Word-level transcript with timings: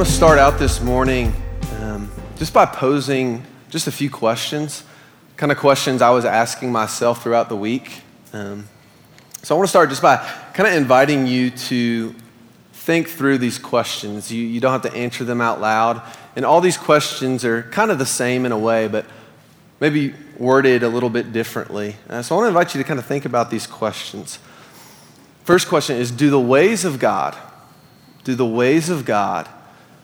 want 0.00 0.08
to 0.08 0.16
start 0.16 0.38
out 0.38 0.58
this 0.58 0.80
morning 0.80 1.30
um, 1.82 2.10
just 2.38 2.54
by 2.54 2.64
posing 2.64 3.44
just 3.68 3.86
a 3.86 3.92
few 3.92 4.08
questions, 4.08 4.82
kind 5.36 5.52
of 5.52 5.58
questions 5.58 6.00
I 6.00 6.08
was 6.08 6.24
asking 6.24 6.72
myself 6.72 7.22
throughout 7.22 7.50
the 7.50 7.56
week. 7.56 8.00
Um, 8.32 8.66
so 9.42 9.54
I 9.54 9.58
want 9.58 9.66
to 9.66 9.68
start 9.68 9.90
just 9.90 10.00
by 10.00 10.16
kind 10.54 10.66
of 10.66 10.72
inviting 10.72 11.26
you 11.26 11.50
to 11.50 12.14
think 12.72 13.08
through 13.08 13.36
these 13.36 13.58
questions. 13.58 14.32
You, 14.32 14.42
you 14.42 14.58
don't 14.58 14.72
have 14.72 14.90
to 14.90 14.98
answer 14.98 15.22
them 15.22 15.42
out 15.42 15.60
loud. 15.60 16.00
And 16.34 16.46
all 16.46 16.62
these 16.62 16.78
questions 16.78 17.44
are 17.44 17.64
kind 17.64 17.90
of 17.90 17.98
the 17.98 18.06
same 18.06 18.46
in 18.46 18.52
a 18.52 18.58
way, 18.58 18.88
but 18.88 19.04
maybe 19.80 20.14
worded 20.38 20.82
a 20.82 20.88
little 20.88 21.10
bit 21.10 21.30
differently. 21.30 21.96
Uh, 22.08 22.22
so 22.22 22.34
I 22.34 22.38
want 22.38 22.44
to 22.46 22.48
invite 22.48 22.74
you 22.74 22.82
to 22.82 22.88
kind 22.88 22.98
of 22.98 23.04
think 23.04 23.26
about 23.26 23.50
these 23.50 23.66
questions. 23.66 24.38
First 25.44 25.68
question 25.68 25.96
is 25.96 26.10
Do 26.10 26.30
the 26.30 26.40
ways 26.40 26.86
of 26.86 26.98
God, 26.98 27.36
do 28.24 28.34
the 28.34 28.46
ways 28.46 28.88
of 28.88 29.04
God 29.04 29.46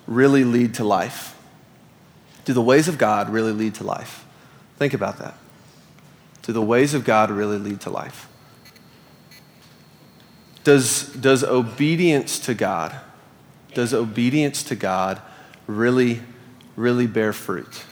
really 0.07 0.45
lead 0.45 0.75
to 0.75 0.85
life? 0.85 1.37
Do 2.45 2.53
the 2.53 2.63
ways 2.63 2.89
of 2.89 2.99
God 2.99 3.29
really 3.31 3.53
lead 3.53 3.75
to 3.77 3.85
life? 3.85 4.25
Think 4.77 4.95
about 4.95 5.19
that. 5.19 5.35
Do 6.43 6.53
the 6.53 6.63
ways 6.63 6.95
of 6.95 7.05
God 7.05 7.31
really 7.31 7.59
lead 7.59 7.81
to 7.83 7.91
life? 7.91 8.29
Does, 10.63 11.09
does 11.15 11.43
obedience 11.45 12.39
to 12.41 12.55
God, 12.55 12.95
does 13.75 13.93
obedience 13.95 14.63
to 14.65 14.77
God 14.77 15.21
really, 15.67 16.21
really 16.77 17.07
bear 17.07 17.33
fruit? 17.33 17.85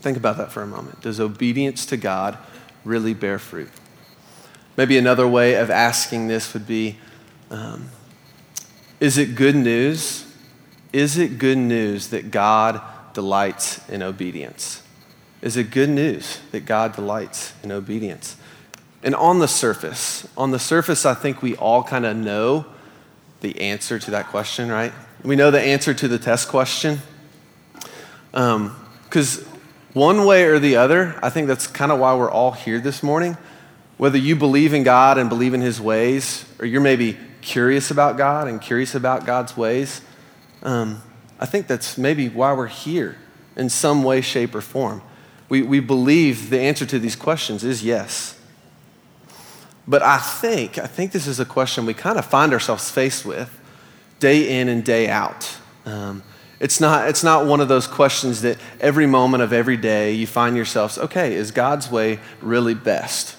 Think 0.00 0.16
about 0.16 0.36
that 0.36 0.52
for 0.52 0.62
a 0.62 0.66
moment. 0.66 1.00
Does 1.00 1.20
obedience 1.20 1.84
to 1.86 1.96
God 1.96 2.38
really 2.84 3.14
bear 3.14 3.38
fruit? 3.38 3.70
Maybe 4.76 4.96
another 4.96 5.26
way 5.26 5.54
of 5.54 5.70
asking 5.70 6.28
this 6.28 6.54
would 6.54 6.66
be 6.66 6.98
um, 7.50 7.88
Is 9.00 9.18
it 9.18 9.34
good 9.34 9.56
news? 9.56 10.27
Is 10.92 11.18
it 11.18 11.38
good 11.38 11.58
news 11.58 12.08
that 12.08 12.30
God 12.30 12.80
delights 13.12 13.86
in 13.88 14.02
obedience? 14.02 14.82
Is 15.42 15.56
it 15.56 15.70
good 15.70 15.90
news 15.90 16.40
that 16.50 16.66
God 16.66 16.94
delights 16.94 17.52
in 17.62 17.70
obedience? 17.70 18.36
And 19.02 19.14
on 19.14 19.38
the 19.38 19.48
surface, 19.48 20.26
on 20.36 20.50
the 20.50 20.58
surface, 20.58 21.06
I 21.06 21.14
think 21.14 21.42
we 21.42 21.54
all 21.56 21.82
kind 21.82 22.04
of 22.04 22.16
know 22.16 22.66
the 23.40 23.60
answer 23.60 23.98
to 23.98 24.10
that 24.10 24.26
question, 24.26 24.68
right? 24.68 24.92
We 25.22 25.36
know 25.36 25.50
the 25.50 25.60
answer 25.60 25.94
to 25.94 26.08
the 26.08 26.18
test 26.18 26.48
question. 26.48 26.98
Because 28.32 29.38
um, 29.38 29.46
one 29.92 30.24
way 30.24 30.44
or 30.44 30.58
the 30.58 30.76
other, 30.76 31.18
I 31.22 31.30
think 31.30 31.46
that's 31.46 31.66
kind 31.66 31.92
of 31.92 31.98
why 32.00 32.14
we're 32.14 32.30
all 32.30 32.52
here 32.52 32.80
this 32.80 33.02
morning. 33.02 33.36
Whether 33.96 34.18
you 34.18 34.36
believe 34.36 34.74
in 34.74 34.82
God 34.82 35.18
and 35.18 35.28
believe 35.28 35.54
in 35.54 35.60
His 35.60 35.80
ways, 35.80 36.44
or 36.58 36.66
you're 36.66 36.80
maybe 36.80 37.16
curious 37.40 37.90
about 37.90 38.16
God 38.16 38.48
and 38.48 38.60
curious 38.60 38.94
about 38.94 39.26
God's 39.26 39.56
ways, 39.56 40.00
um, 40.62 41.02
I 41.38 41.46
think 41.46 41.66
that's 41.66 41.96
maybe 41.96 42.28
why 42.28 42.52
we're 42.52 42.66
here 42.66 43.16
in 43.56 43.68
some 43.68 44.02
way, 44.02 44.20
shape, 44.20 44.54
or 44.54 44.60
form. 44.60 45.02
We, 45.48 45.62
we 45.62 45.80
believe 45.80 46.50
the 46.50 46.60
answer 46.60 46.84
to 46.86 46.98
these 46.98 47.16
questions 47.16 47.64
is 47.64 47.82
yes. 47.82 48.38
But 49.86 50.02
I 50.02 50.18
think, 50.18 50.78
I 50.78 50.86
think 50.86 51.12
this 51.12 51.26
is 51.26 51.40
a 51.40 51.44
question 51.44 51.86
we 51.86 51.94
kind 51.94 52.18
of 52.18 52.26
find 52.26 52.52
ourselves 52.52 52.90
faced 52.90 53.24
with 53.24 53.58
day 54.20 54.60
in 54.60 54.68
and 54.68 54.84
day 54.84 55.08
out. 55.08 55.56
Um, 55.86 56.22
it's 56.60 56.80
not, 56.80 57.08
it's 57.08 57.22
not 57.22 57.46
one 57.46 57.60
of 57.60 57.68
those 57.68 57.86
questions 57.86 58.42
that 58.42 58.58
every 58.80 59.06
moment 59.06 59.42
of 59.42 59.52
every 59.52 59.76
day 59.76 60.12
you 60.12 60.26
find 60.26 60.56
yourselves, 60.56 60.98
okay, 60.98 61.34
is 61.34 61.52
God's 61.52 61.90
way 61.90 62.18
really 62.42 62.74
best? 62.74 63.36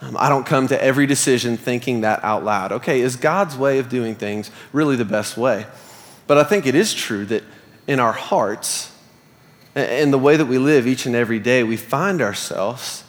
Um, 0.00 0.16
I 0.16 0.28
don't 0.28 0.46
come 0.46 0.68
to 0.68 0.80
every 0.80 1.06
decision 1.06 1.56
thinking 1.56 2.02
that 2.02 2.22
out 2.22 2.44
loud. 2.44 2.70
Okay, 2.70 3.00
is 3.00 3.16
God's 3.16 3.56
way 3.56 3.78
of 3.78 3.88
doing 3.88 4.14
things 4.14 4.50
really 4.72 4.94
the 4.94 5.04
best 5.04 5.36
way? 5.36 5.66
But 6.28 6.38
I 6.38 6.44
think 6.44 6.66
it 6.66 6.76
is 6.76 6.94
true 6.94 7.24
that 7.26 7.42
in 7.88 7.98
our 7.98 8.12
hearts, 8.12 8.92
in 9.74 10.10
the 10.10 10.18
way 10.18 10.36
that 10.36 10.44
we 10.46 10.58
live 10.58 10.86
each 10.86 11.06
and 11.06 11.16
every 11.16 11.40
day, 11.40 11.64
we 11.64 11.76
find 11.76 12.20
ourselves 12.20 13.02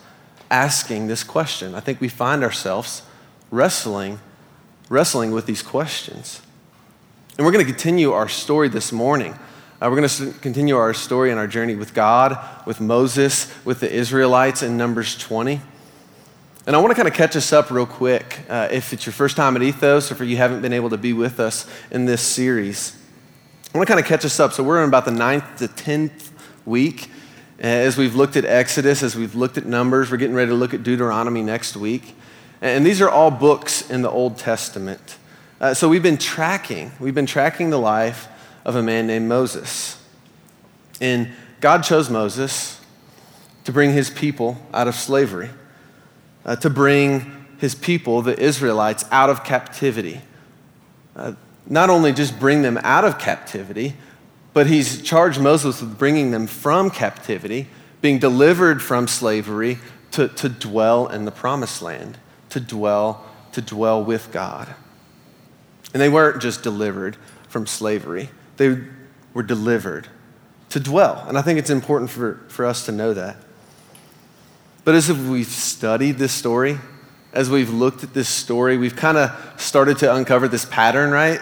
asking 0.50 1.07
this 1.07 1.24
question. 1.24 1.75
I 1.75 1.81
think 1.81 2.00
we 2.02 2.07
find 2.07 2.44
ourselves 2.44 3.03
wrestling, 3.52 4.19
wrestling 4.88 5.31
with 5.31 5.46
these 5.46 5.62
questions. 5.62 6.41
And 7.38 7.46
we're 7.46 7.52
going 7.52 7.66
to 7.66 7.72
continue 7.72 8.13
our 8.13 8.30
story 8.30 8.69
this 8.69 8.91
morning. 8.94 9.34
Uh, 9.81 9.90
we're 9.90 9.97
going 9.97 10.09
to 10.09 10.40
continue 10.40 10.78
our 10.78 10.94
story 10.94 11.30
and 11.30 11.38
our 11.38 11.47
journey 11.47 11.75
with 11.75 11.94
God, 11.94 12.38
with 12.66 12.80
Moses, 12.80 13.53
with 13.66 13.81
the 13.81 13.91
Israelites 13.91 14.63
in 14.63 14.78
Numbers 14.78 15.18
20. 15.18 15.59
And 16.68 16.75
I 16.75 16.80
want 16.80 16.91
to 16.91 16.96
kind 16.96 17.07
of 17.07 17.13
catch 17.13 17.36
us 17.36 17.51
up 17.51 17.69
real 17.69 17.86
quick. 17.86 18.40
Uh, 18.47 18.69
if 18.72 18.94
it's 18.94 19.06
your 19.06 19.13
first 19.13 19.36
time 19.36 19.57
at 19.57 19.63
Ethos, 19.63 20.09
or 20.09 20.16
if 20.16 20.30
you 20.30 20.38
haven't 20.38 20.62
been 20.62 20.74
able 20.74 20.90
to 20.91 20.97
be 20.97 21.12
with 21.12 21.40
us 21.40 21.66
in 21.91 22.06
this 22.06 22.22
series, 22.22 22.96
I 23.72 23.78
want 23.78 23.88
to 23.88 23.94
kind 23.94 24.03
of 24.03 24.07
catch 24.07 24.25
us 24.25 24.40
up. 24.40 24.52
So 24.52 24.63
we're 24.63 24.81
in 24.81 24.90
about 24.90 25.06
the 25.06 25.12
ninth 25.12 25.57
to 25.57 25.68
tenth 25.68 26.31
week. 26.66 27.12
Uh, 27.59 27.68
as 27.68 27.97
we've 27.97 28.16
looked 28.16 28.35
at 28.35 28.44
Exodus, 28.44 29.03
as 29.03 29.16
we've 29.16 29.35
looked 29.35 29.59
at 29.59 29.66
Numbers, 29.68 30.09
we're 30.09 30.18
getting 30.18 30.35
ready 30.35 30.50
to 30.50 30.56
look 30.56 30.74
at 30.74 30.81
Deuteronomy 30.81 31.44
next 31.44 31.78
week. 31.78 32.16
And 32.62 32.84
these 32.84 33.00
are 33.00 33.09
all 33.09 33.30
books 33.30 33.88
in 33.88 34.02
the 34.02 34.09
Old 34.09 34.40
Testament. 34.40 35.18
Uh, 35.62 35.75
so 35.75 35.88
we've 35.88 36.02
been 36.02 36.18
tracking, 36.18 36.91
we've 37.00 37.13
been 37.13 37.28
tracking 37.28 37.69
the 37.69 37.78
life 37.78 38.28
of 38.66 38.75
a 38.75 38.81
man 38.81 39.06
named 39.06 39.30
Moses. 39.30 40.01
And 41.00 41.30
God 41.62 41.84
chose 41.84 42.09
Moses 42.09 42.81
to 43.66 43.72
bring 43.72 43.94
his 43.94 44.09
people 44.09 44.57
out 44.74 44.88
of 44.88 44.96
slavery, 44.96 45.51
uh, 46.44 46.56
to 46.56 46.72
bring 46.72 47.46
his 47.59 47.75
people, 47.75 48.24
the 48.24 48.40
Israelites, 48.40 49.06
out 49.12 49.30
of 49.30 49.44
captivity. 49.44 50.22
Uh, 51.16 51.34
not 51.69 51.90
only 51.90 52.12
just 52.12 52.40
bring 52.40 52.63
them 52.63 52.78
out 52.84 53.06
of 53.06 53.19
captivity, 53.19 53.96
but 54.53 54.68
he's 54.68 55.02
charged 55.02 55.40
Moses 55.40 55.80
with 55.80 55.97
bringing 55.97 56.31
them 56.31 56.47
from 56.47 56.90
captivity, 56.90 57.68
being 58.02 58.18
delivered 58.18 58.81
from 58.81 59.07
slavery 59.07 59.78
to, 60.12 60.28
to 60.28 60.50
dwell 60.50 61.07
in 61.07 61.25
the 61.25 61.31
promised 61.31 61.81
land, 61.81 62.18
to 62.50 62.59
dwell, 62.59 63.24
to 63.52 63.62
dwell 63.62 64.03
with 64.03 64.31
God. 64.31 64.74
And 65.94 66.02
they 66.02 66.09
weren't 66.09 66.41
just 66.41 66.63
delivered 66.63 67.16
from 67.47 67.68
slavery, 67.68 68.30
they 68.57 68.80
were 69.34 69.44
delivered 69.44 70.07
to 70.69 70.80
dwell. 70.80 71.24
And 71.28 71.38
I 71.38 71.41
think 71.41 71.59
it's 71.59 71.69
important 71.69 72.09
for, 72.09 72.41
for 72.47 72.66
us 72.66 72.86
to 72.86 72.91
know 72.91 73.13
that. 73.13 73.38
But 74.84 74.96
as 74.96 75.12
we've 75.12 75.47
studied 75.47 76.18
this 76.18 76.31
story, 76.31 76.78
as 77.34 77.50
we've 77.50 77.69
looked 77.69 78.03
at 78.03 78.13
this 78.13 78.30
story, 78.30 78.78
we've 78.78 78.96
kind 78.96 79.18
of 79.18 79.53
started 79.57 80.00
to 80.00 80.13
uncover 80.13 80.47
this 80.47 80.66
pattern, 80.66 81.12
right? 81.12 81.40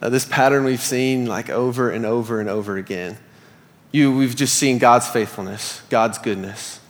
Uh, 0.00 0.08
this 0.08 0.24
pattern 0.24 0.64
we've 0.64 0.80
seen 0.80 1.26
like 1.26 1.50
over 1.50 1.90
and 1.90 2.06
over 2.06 2.40
and 2.40 2.48
over 2.48 2.76
again. 2.76 3.18
You, 3.92 4.16
we've 4.16 4.36
just 4.36 4.54
seen 4.54 4.78
God's 4.78 5.08
faithfulness, 5.08 5.82
God's 5.90 6.18
goodness. 6.18 6.80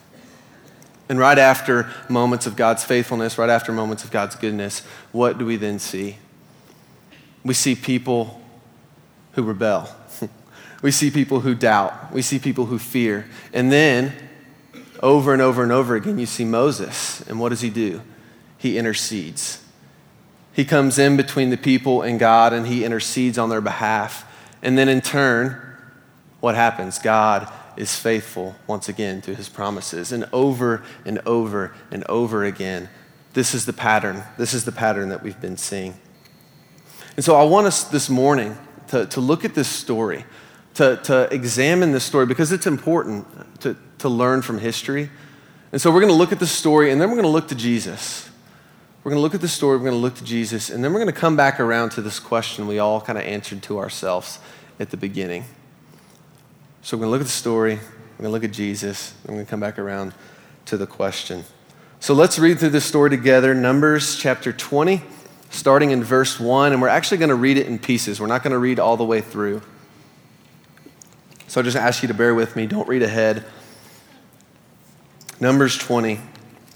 And 1.08 1.18
right 1.18 1.38
after 1.38 1.90
moments 2.08 2.46
of 2.46 2.56
God's 2.56 2.84
faithfulness, 2.84 3.36
right 3.36 3.50
after 3.50 3.72
moments 3.72 4.04
of 4.04 4.10
God's 4.10 4.36
goodness, 4.36 4.80
what 5.12 5.38
do 5.38 5.44
we 5.44 5.56
then 5.56 5.78
see? 5.78 6.16
we 7.44 7.54
see 7.54 7.74
people 7.74 8.40
who 9.32 9.42
rebel. 9.42 9.88
we 10.82 10.90
see 10.90 11.10
people 11.10 11.40
who 11.40 11.54
doubt. 11.54 12.12
We 12.12 12.22
see 12.22 12.38
people 12.38 12.66
who 12.66 12.78
fear. 12.78 13.26
And 13.52 13.72
then, 13.72 14.12
over 15.02 15.32
and 15.32 15.40
over 15.40 15.62
and 15.62 15.72
over 15.72 15.96
again, 15.96 16.18
you 16.18 16.26
see 16.26 16.44
Moses. 16.44 17.22
And 17.22 17.40
what 17.40 17.50
does 17.50 17.60
he 17.60 17.70
do? 17.70 18.02
He 18.58 18.76
intercedes. 18.76 19.59
He 20.52 20.64
comes 20.64 20.98
in 20.98 21.16
between 21.16 21.50
the 21.50 21.56
people 21.56 22.02
and 22.02 22.18
God 22.18 22.52
and 22.52 22.66
he 22.66 22.84
intercedes 22.84 23.38
on 23.38 23.48
their 23.48 23.60
behalf. 23.60 24.26
And 24.62 24.76
then, 24.76 24.88
in 24.88 25.00
turn, 25.00 25.60
what 26.40 26.54
happens? 26.54 26.98
God 26.98 27.50
is 27.76 27.94
faithful 27.96 28.56
once 28.66 28.88
again 28.88 29.22
to 29.22 29.34
his 29.34 29.48
promises. 29.48 30.12
And 30.12 30.28
over 30.32 30.82
and 31.04 31.18
over 31.26 31.72
and 31.90 32.04
over 32.04 32.44
again, 32.44 32.88
this 33.32 33.54
is 33.54 33.64
the 33.64 33.72
pattern. 33.72 34.22
This 34.38 34.54
is 34.54 34.64
the 34.64 34.72
pattern 34.72 35.08
that 35.10 35.22
we've 35.22 35.40
been 35.40 35.56
seeing. 35.56 35.94
And 37.16 37.24
so 37.24 37.36
I 37.36 37.44
want 37.44 37.66
us 37.66 37.84
this 37.84 38.08
morning 38.08 38.56
to, 38.88 39.06
to 39.06 39.20
look 39.20 39.44
at 39.44 39.54
this 39.54 39.68
story, 39.68 40.24
to, 40.74 40.96
to 41.04 41.32
examine 41.32 41.92
this 41.92 42.04
story, 42.04 42.26
because 42.26 42.50
it's 42.52 42.66
important 42.66 43.60
to, 43.60 43.76
to 43.98 44.08
learn 44.08 44.42
from 44.42 44.58
history. 44.58 45.10
And 45.72 45.80
so 45.80 45.92
we're 45.92 46.00
going 46.00 46.12
to 46.12 46.18
look 46.18 46.32
at 46.32 46.40
the 46.40 46.46
story, 46.46 46.90
and 46.90 47.00
then 47.00 47.08
we're 47.08 47.16
going 47.16 47.24
to 47.24 47.30
look 47.30 47.48
to 47.48 47.54
Jesus. 47.54 48.29
We're 49.02 49.10
going 49.10 49.18
to 49.18 49.22
look 49.22 49.34
at 49.34 49.40
the 49.40 49.48
story, 49.48 49.78
we're 49.78 49.84
going 49.84 49.96
to 49.96 50.00
look 50.00 50.16
to 50.16 50.24
Jesus, 50.24 50.68
and 50.68 50.84
then 50.84 50.92
we're 50.92 51.00
going 51.00 51.12
to 51.12 51.18
come 51.18 51.36
back 51.36 51.58
around 51.58 51.90
to 51.92 52.02
this 52.02 52.20
question 52.20 52.66
we 52.66 52.78
all 52.78 53.00
kind 53.00 53.18
of 53.18 53.24
answered 53.24 53.62
to 53.64 53.78
ourselves 53.78 54.38
at 54.78 54.90
the 54.90 54.98
beginning. 54.98 55.44
So 56.82 56.96
we're 56.96 57.02
going 57.02 57.08
to 57.08 57.12
look 57.12 57.20
at 57.22 57.26
the 57.26 57.32
story, 57.32 57.76
we're 57.76 58.22
going 58.22 58.28
to 58.28 58.30
look 58.30 58.44
at 58.44 58.52
Jesus, 58.52 59.14
and 59.22 59.30
we're 59.30 59.36
going 59.36 59.46
to 59.46 59.50
come 59.50 59.60
back 59.60 59.78
around 59.78 60.12
to 60.66 60.76
the 60.76 60.86
question. 60.86 61.44
So 61.98 62.12
let's 62.12 62.38
read 62.38 62.58
through 62.58 62.70
this 62.70 62.84
story 62.84 63.08
together 63.08 63.54
Numbers 63.54 64.16
chapter 64.16 64.52
20 64.52 65.02
starting 65.50 65.90
in 65.90 66.02
verse 66.02 66.40
1, 66.40 66.72
and 66.72 66.80
we're 66.80 66.88
actually 66.88 67.18
going 67.18 67.28
to 67.28 67.34
read 67.34 67.58
it 67.58 67.66
in 67.66 67.78
pieces. 67.78 68.20
We're 68.20 68.28
not 68.28 68.42
going 68.42 68.52
to 68.52 68.58
read 68.58 68.78
all 68.78 68.96
the 68.96 69.04
way 69.04 69.20
through. 69.20 69.60
So 71.48 71.60
I 71.60 71.64
just 71.64 71.76
ask 71.76 72.02
you 72.02 72.08
to 72.08 72.14
bear 72.14 72.34
with 72.34 72.54
me. 72.54 72.66
Don't 72.66 72.88
read 72.88 73.02
ahead. 73.02 73.44
Numbers 75.40 75.76
20, 75.76 76.20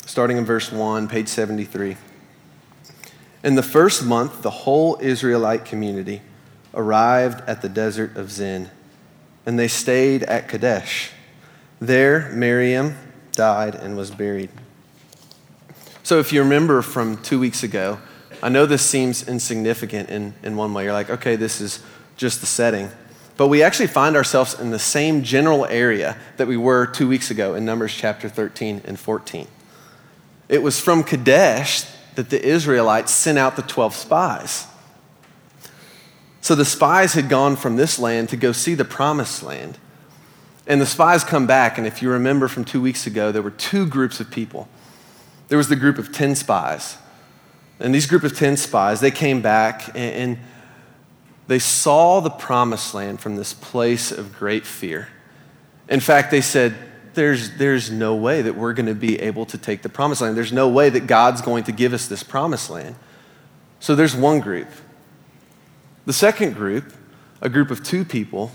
starting 0.06 0.36
in 0.36 0.44
verse 0.44 0.72
1, 0.72 1.06
page 1.06 1.28
73. 1.28 1.96
In 3.44 3.56
the 3.56 3.62
first 3.62 4.02
month, 4.02 4.40
the 4.40 4.50
whole 4.50 4.96
Israelite 5.02 5.66
community 5.66 6.22
arrived 6.72 7.46
at 7.46 7.60
the 7.60 7.68
desert 7.68 8.16
of 8.16 8.32
Zin, 8.32 8.70
and 9.44 9.58
they 9.58 9.68
stayed 9.68 10.22
at 10.22 10.48
Kadesh. 10.48 11.10
There, 11.78 12.30
Miriam 12.32 12.96
died 13.32 13.74
and 13.74 13.98
was 13.98 14.10
buried. 14.10 14.48
So, 16.02 16.20
if 16.20 16.32
you 16.32 16.42
remember 16.42 16.80
from 16.80 17.18
two 17.18 17.38
weeks 17.38 17.62
ago, 17.62 17.98
I 18.42 18.48
know 18.48 18.64
this 18.64 18.84
seems 18.84 19.28
insignificant 19.28 20.08
in, 20.08 20.32
in 20.42 20.56
one 20.56 20.72
way. 20.72 20.84
You're 20.84 20.94
like, 20.94 21.10
okay, 21.10 21.36
this 21.36 21.60
is 21.60 21.80
just 22.16 22.40
the 22.40 22.46
setting. 22.46 22.88
But 23.36 23.48
we 23.48 23.62
actually 23.62 23.88
find 23.88 24.16
ourselves 24.16 24.58
in 24.58 24.70
the 24.70 24.78
same 24.78 25.22
general 25.22 25.66
area 25.66 26.16
that 26.38 26.48
we 26.48 26.56
were 26.56 26.86
two 26.86 27.08
weeks 27.08 27.30
ago 27.30 27.54
in 27.54 27.66
Numbers 27.66 27.92
chapter 27.92 28.30
13 28.30 28.80
and 28.86 28.98
14. 28.98 29.46
It 30.48 30.62
was 30.62 30.80
from 30.80 31.04
Kadesh 31.04 31.84
that 32.14 32.30
the 32.30 32.42
Israelites 32.42 33.12
sent 33.12 33.38
out 33.38 33.56
the 33.56 33.62
12 33.62 33.94
spies. 33.94 34.66
So 36.40 36.54
the 36.54 36.64
spies 36.64 37.14
had 37.14 37.28
gone 37.28 37.56
from 37.56 37.76
this 37.76 37.98
land 37.98 38.28
to 38.28 38.36
go 38.36 38.52
see 38.52 38.74
the 38.74 38.84
promised 38.84 39.42
land. 39.42 39.78
And 40.66 40.80
the 40.80 40.86
spies 40.86 41.24
come 41.24 41.46
back, 41.46 41.78
and 41.78 41.86
if 41.86 42.02
you 42.02 42.10
remember 42.10 42.48
from 42.48 42.64
two 42.64 42.80
weeks 42.80 43.06
ago, 43.06 43.32
there 43.32 43.42
were 43.42 43.50
two 43.50 43.86
groups 43.86 44.20
of 44.20 44.30
people. 44.30 44.68
There 45.48 45.58
was 45.58 45.68
the 45.68 45.76
group 45.76 45.98
of 45.98 46.12
10 46.12 46.34
spies. 46.34 46.96
And 47.80 47.94
these 47.94 48.06
group 48.06 48.22
of 48.22 48.36
10 48.36 48.56
spies, 48.56 49.00
they 49.00 49.10
came 49.10 49.42
back 49.42 49.88
and, 49.88 49.96
and 49.96 50.38
they 51.46 51.58
saw 51.58 52.20
the 52.20 52.30
promised 52.30 52.94
land 52.94 53.20
from 53.20 53.36
this 53.36 53.52
place 53.52 54.10
of 54.10 54.38
great 54.38 54.64
fear. 54.64 55.08
In 55.88 56.00
fact, 56.00 56.30
they 56.30 56.40
said, 56.40 56.74
there's, 57.14 57.56
there's 57.56 57.90
no 57.90 58.14
way 58.14 58.42
that 58.42 58.54
we're 58.54 58.72
going 58.72 58.86
to 58.86 58.94
be 58.94 59.20
able 59.20 59.46
to 59.46 59.58
take 59.58 59.82
the 59.82 59.88
promised 59.88 60.20
land. 60.20 60.36
There's 60.36 60.52
no 60.52 60.68
way 60.68 60.90
that 60.90 61.06
God's 61.06 61.40
going 61.40 61.64
to 61.64 61.72
give 61.72 61.92
us 61.92 62.06
this 62.06 62.22
promised 62.22 62.70
land. 62.70 62.96
So 63.80 63.94
there's 63.94 64.16
one 64.16 64.40
group. 64.40 64.68
The 66.06 66.12
second 66.12 66.54
group, 66.54 66.92
a 67.40 67.48
group 67.48 67.70
of 67.70 67.82
two 67.82 68.04
people, 68.04 68.52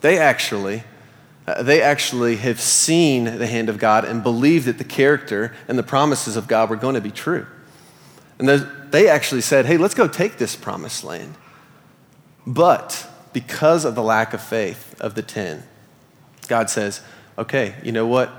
they 0.00 0.18
actually 0.18 0.84
uh, 1.46 1.62
they 1.62 1.82
actually 1.82 2.36
have 2.36 2.60
seen 2.60 3.24
the 3.24 3.46
hand 3.46 3.68
of 3.68 3.78
God 3.78 4.04
and 4.04 4.22
believed 4.22 4.66
that 4.66 4.78
the 4.78 4.84
character 4.84 5.52
and 5.66 5.76
the 5.76 5.82
promises 5.82 6.36
of 6.36 6.46
God 6.46 6.70
were 6.70 6.76
going 6.76 6.94
to 6.94 7.00
be 7.00 7.10
true. 7.10 7.46
And 8.38 8.48
they 8.90 9.08
actually 9.08 9.40
said, 9.40 9.66
hey, 9.66 9.76
let's 9.76 9.94
go 9.94 10.06
take 10.06 10.38
this 10.38 10.54
promised 10.54 11.02
land. 11.02 11.34
But 12.46 13.08
because 13.32 13.84
of 13.84 13.94
the 13.94 14.02
lack 14.02 14.34
of 14.34 14.42
faith 14.42 15.00
of 15.00 15.14
the 15.14 15.22
10, 15.22 15.64
God 16.48 16.70
says, 16.70 17.00
okay, 17.42 17.74
you 17.82 17.92
know 17.92 18.06
what? 18.06 18.30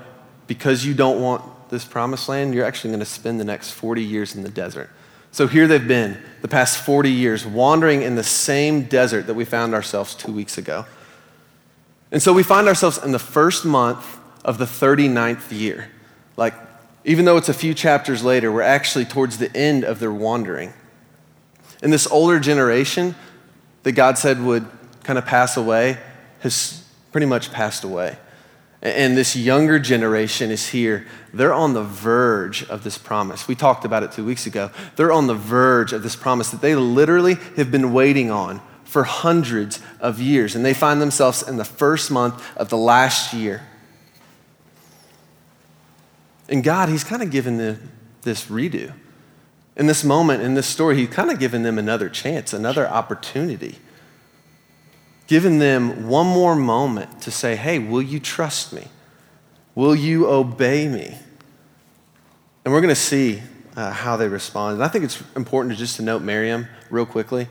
Because 0.46 0.84
you 0.84 0.94
don't 0.94 1.20
want 1.20 1.42
this 1.70 1.84
promised 1.84 2.28
land, 2.28 2.54
you're 2.54 2.64
actually 2.64 2.90
going 2.90 3.00
to 3.00 3.06
spend 3.06 3.38
the 3.38 3.44
next 3.44 3.70
40 3.70 4.02
years 4.02 4.34
in 4.34 4.42
the 4.42 4.48
desert. 4.48 4.90
So 5.30 5.46
here 5.46 5.66
they've 5.66 5.86
been 5.86 6.22
the 6.42 6.48
past 6.48 6.78
40 6.78 7.10
years 7.10 7.44
wandering 7.44 8.02
in 8.02 8.14
the 8.14 8.22
same 8.22 8.84
desert 8.84 9.26
that 9.26 9.34
we 9.34 9.44
found 9.44 9.74
ourselves 9.74 10.14
two 10.14 10.32
weeks 10.32 10.58
ago. 10.58 10.86
And 12.12 12.22
so 12.22 12.32
we 12.32 12.42
find 12.42 12.68
ourselves 12.68 13.02
in 13.02 13.12
the 13.12 13.18
first 13.18 13.64
month 13.64 14.18
of 14.44 14.58
the 14.58 14.64
39th 14.64 15.50
year. 15.50 15.90
Like, 16.36 16.54
even 17.04 17.24
though 17.24 17.36
it's 17.36 17.48
a 17.48 17.54
few 17.54 17.74
chapters 17.74 18.22
later, 18.22 18.52
we're 18.52 18.62
actually 18.62 19.04
towards 19.04 19.38
the 19.38 19.54
end 19.56 19.84
of 19.84 19.98
their 19.98 20.12
wandering. 20.12 20.72
And 21.82 21.92
this 21.92 22.06
older 22.06 22.38
generation 22.38 23.14
that 23.82 23.92
God 23.92 24.16
said 24.16 24.40
would 24.40 24.66
kind 25.02 25.18
of 25.18 25.26
pass 25.26 25.56
away 25.56 25.98
has 26.40 26.84
pretty 27.10 27.26
much 27.26 27.52
passed 27.52 27.84
away. 27.84 28.16
And 28.84 29.16
this 29.16 29.34
younger 29.34 29.78
generation 29.78 30.50
is 30.50 30.68
here. 30.68 31.06
They're 31.32 31.54
on 31.54 31.72
the 31.72 31.82
verge 31.82 32.64
of 32.64 32.84
this 32.84 32.98
promise. 32.98 33.48
We 33.48 33.54
talked 33.54 33.86
about 33.86 34.02
it 34.02 34.12
two 34.12 34.26
weeks 34.26 34.44
ago. 34.46 34.70
They're 34.96 35.10
on 35.10 35.26
the 35.26 35.34
verge 35.34 35.94
of 35.94 36.02
this 36.02 36.14
promise 36.14 36.50
that 36.50 36.60
they 36.60 36.76
literally 36.76 37.36
have 37.56 37.70
been 37.70 37.94
waiting 37.94 38.30
on 38.30 38.60
for 38.84 39.04
hundreds 39.04 39.80
of 40.00 40.20
years. 40.20 40.54
And 40.54 40.62
they 40.62 40.74
find 40.74 41.00
themselves 41.00 41.42
in 41.42 41.56
the 41.56 41.64
first 41.64 42.10
month 42.10 42.44
of 42.58 42.68
the 42.68 42.76
last 42.76 43.32
year. 43.32 43.62
And 46.50 46.62
God, 46.62 46.90
He's 46.90 47.04
kind 47.04 47.22
of 47.22 47.30
given 47.30 47.56
them 47.56 47.90
this 48.20 48.46
redo. 48.46 48.92
In 49.76 49.86
this 49.86 50.04
moment, 50.04 50.42
in 50.42 50.52
this 50.52 50.66
story, 50.66 50.98
He's 50.98 51.08
kind 51.08 51.30
of 51.30 51.38
given 51.38 51.62
them 51.62 51.78
another 51.78 52.10
chance, 52.10 52.52
another 52.52 52.86
opportunity 52.86 53.78
given 55.26 55.58
them 55.58 56.08
one 56.08 56.26
more 56.26 56.54
moment 56.54 57.22
to 57.22 57.30
say, 57.30 57.56
hey, 57.56 57.78
will 57.78 58.02
you 58.02 58.20
trust 58.20 58.72
me? 58.72 58.88
Will 59.74 59.94
you 59.94 60.28
obey 60.28 60.88
me? 60.88 61.16
And 62.64 62.72
we're 62.72 62.80
going 62.80 62.94
to 62.94 63.00
see 63.00 63.42
uh, 63.76 63.90
how 63.90 64.16
they 64.16 64.28
respond. 64.28 64.74
And 64.74 64.84
I 64.84 64.88
think 64.88 65.04
it's 65.04 65.22
important 65.34 65.74
to 65.74 65.78
just 65.78 65.96
to 65.96 66.02
note 66.02 66.22
Miriam 66.22 66.66
real 66.90 67.06
quickly. 67.06 67.48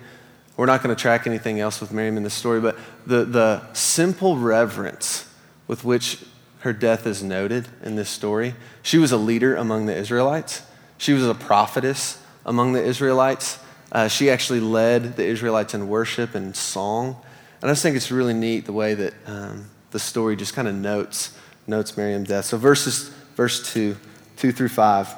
We're 0.55 0.67
not 0.67 0.83
going 0.83 0.95
to 0.95 1.01
track 1.01 1.25
anything 1.25 1.59
else 1.59 1.81
with 1.81 1.91
Miriam 1.91 2.15
in 2.17 2.23
this 2.23 2.33
story, 2.33 2.61
but 2.61 2.77
the, 3.05 3.25
the 3.25 3.73
simple 3.73 4.37
reverence 4.37 5.27
with 5.67 5.83
which 5.83 6.23
her 6.59 6.71
death 6.71 7.05
is 7.05 7.23
noted 7.23 7.67
in 7.83 7.95
this 7.95 8.09
story. 8.09 8.55
She 8.83 8.97
was 8.97 9.11
a 9.11 9.17
leader 9.17 9.55
among 9.55 9.87
the 9.87 9.95
Israelites. 9.95 10.61
She 10.97 11.11
was 11.13 11.27
a 11.27 11.33
prophetess 11.33 12.23
among 12.45 12.73
the 12.73 12.83
Israelites. 12.83 13.59
Uh, 13.91 14.07
she 14.07 14.29
actually 14.29 14.59
led 14.59 15.17
the 15.17 15.25
Israelites 15.25 15.73
in 15.73 15.87
worship 15.87 16.35
and 16.35 16.55
song. 16.55 17.17
I 17.63 17.67
just 17.67 17.81
think 17.81 17.95
it's 17.95 18.11
really 18.11 18.33
neat 18.33 18.65
the 18.65 18.73
way 18.73 18.93
that 18.93 19.13
um, 19.25 19.69
the 19.91 19.99
story 19.99 20.35
just 20.35 20.53
kind 20.53 20.67
of 20.67 20.75
notes, 20.75 21.37
notes 21.65 21.95
Miriam's 21.95 22.27
death. 22.27 22.45
So 22.45 22.57
verses, 22.57 23.07
verse 23.35 23.71
2, 23.71 23.95
2 24.35 24.51
through 24.51 24.67
5. 24.67 25.15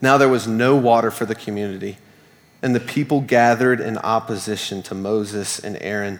Now 0.00 0.16
there 0.16 0.30
was 0.30 0.48
no 0.48 0.74
water 0.74 1.10
for 1.10 1.26
the 1.26 1.34
community, 1.34 1.98
and 2.62 2.74
the 2.74 2.80
people 2.80 3.20
gathered 3.20 3.78
in 3.78 3.98
opposition 3.98 4.82
to 4.84 4.94
Moses 4.94 5.58
and 5.58 5.76
Aaron. 5.82 6.18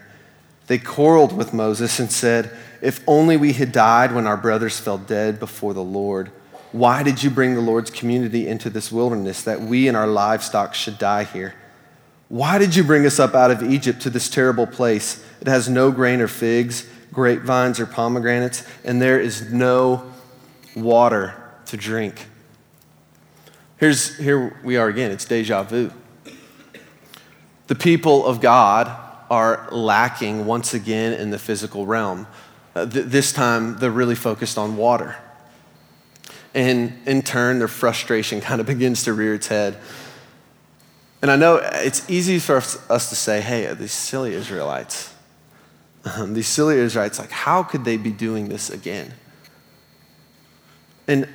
They 0.66 0.76
quarreled 0.76 1.34
with 1.34 1.54
Moses 1.54 1.98
and 1.98 2.12
said, 2.12 2.50
If 2.82 3.00
only 3.06 3.38
we 3.38 3.54
had 3.54 3.72
died 3.72 4.12
when 4.12 4.26
our 4.26 4.36
brothers 4.36 4.78
fell 4.78 4.98
dead 4.98 5.40
before 5.40 5.72
the 5.72 5.82
Lord. 5.82 6.30
Why 6.72 7.02
did 7.02 7.22
you 7.22 7.30
bring 7.30 7.54
the 7.54 7.62
Lord's 7.62 7.90
community 7.90 8.46
into 8.46 8.68
this 8.68 8.92
wilderness 8.92 9.42
that 9.44 9.62
we 9.62 9.88
and 9.88 9.96
our 9.96 10.06
livestock 10.06 10.74
should 10.74 10.98
die 10.98 11.24
here? 11.24 11.54
Why 12.28 12.58
did 12.58 12.76
you 12.76 12.84
bring 12.84 13.06
us 13.06 13.18
up 13.18 13.34
out 13.34 13.50
of 13.50 13.62
Egypt 13.62 14.02
to 14.02 14.10
this 14.10 14.28
terrible 14.28 14.66
place? 14.66 15.24
It 15.40 15.46
has 15.46 15.68
no 15.68 15.90
grain 15.90 16.20
or 16.20 16.28
figs, 16.28 16.86
grapevines 17.12 17.80
or 17.80 17.86
pomegranates, 17.86 18.64
and 18.84 19.00
there 19.00 19.18
is 19.18 19.50
no 19.50 20.12
water 20.76 21.34
to 21.66 21.76
drink. 21.76 22.26
Here's, 23.78 24.16
here 24.18 24.58
we 24.62 24.76
are 24.76 24.88
again. 24.88 25.10
It's 25.10 25.24
deja 25.24 25.62
vu. 25.62 25.90
The 27.68 27.74
people 27.74 28.26
of 28.26 28.40
God 28.40 28.90
are 29.30 29.68
lacking 29.70 30.46
once 30.46 30.74
again 30.74 31.12
in 31.12 31.30
the 31.30 31.38
physical 31.38 31.86
realm. 31.86 32.26
Uh, 32.74 32.86
th- 32.86 33.06
this 33.06 33.32
time, 33.32 33.78
they're 33.78 33.90
really 33.90 34.14
focused 34.14 34.58
on 34.58 34.76
water. 34.76 35.16
And 36.54 36.98
in 37.06 37.22
turn, 37.22 37.58
their 37.58 37.68
frustration 37.68 38.40
kind 38.42 38.60
of 38.60 38.66
begins 38.66 39.04
to 39.04 39.12
rear 39.12 39.34
its 39.34 39.46
head. 39.46 39.78
And 41.20 41.30
I 41.30 41.36
know 41.36 41.56
it's 41.56 42.08
easy 42.08 42.38
for 42.38 42.56
us, 42.56 43.08
to 43.10 43.16
say, 43.16 43.40
hey, 43.40 43.72
these 43.74 43.92
silly 43.92 44.34
Israelites, 44.34 45.12
um, 46.04 46.34
these 46.34 46.46
silly 46.46 46.76
Israelites, 46.76 47.18
like, 47.18 47.30
how 47.30 47.62
could 47.62 47.84
they 47.84 47.96
be 47.96 48.12
doing 48.12 48.48
this 48.48 48.70
again? 48.70 49.14
And 51.08 51.28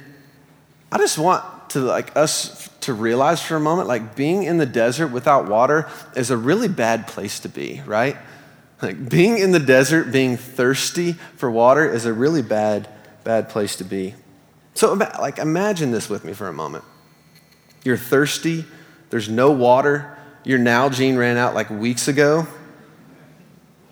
I 0.92 0.98
just 0.98 1.18
want 1.18 1.44
to 1.72 1.80
like 1.80 2.16
us 2.16 2.70
to 2.82 2.94
realize 2.94 3.42
for 3.42 3.56
a 3.56 3.60
moment, 3.60 3.88
like 3.88 4.16
being 4.16 4.44
in 4.44 4.58
the 4.58 4.66
desert 4.66 5.08
without 5.08 5.50
water 5.50 5.90
is 6.16 6.30
a 6.30 6.38
really 6.38 6.68
bad 6.68 7.08
place 7.08 7.40
to 7.40 7.50
be, 7.50 7.82
right? 7.86 8.16
Like 8.82 9.10
being 9.10 9.38
in 9.40 9.52
the 9.52 9.60
desert, 9.60 10.12
being 10.12 10.38
thirsty 10.38 11.14
for 11.14 11.50
water 11.50 11.90
is 11.90 12.06
a 12.06 12.14
really 12.14 12.42
bad, 12.42 12.88
bad 13.24 13.50
place 13.50 13.76
to 13.78 13.84
be. 13.84 14.14
So, 14.76 14.94
like, 14.94 15.40
imagine 15.40 15.92
this 15.92 16.10
with 16.10 16.26
me 16.26 16.34
for 16.34 16.48
a 16.48 16.54
moment. 16.54 16.84
You're 17.84 17.98
thirsty 17.98 18.66
there's 19.14 19.30
no 19.30 19.52
water. 19.52 20.18
Your 20.44 20.58
Nalgene 20.58 21.20
ran 21.20 21.38
out 21.38 21.54
like 21.54 21.70
weeks 21.70 22.08
ago. 22.08 22.48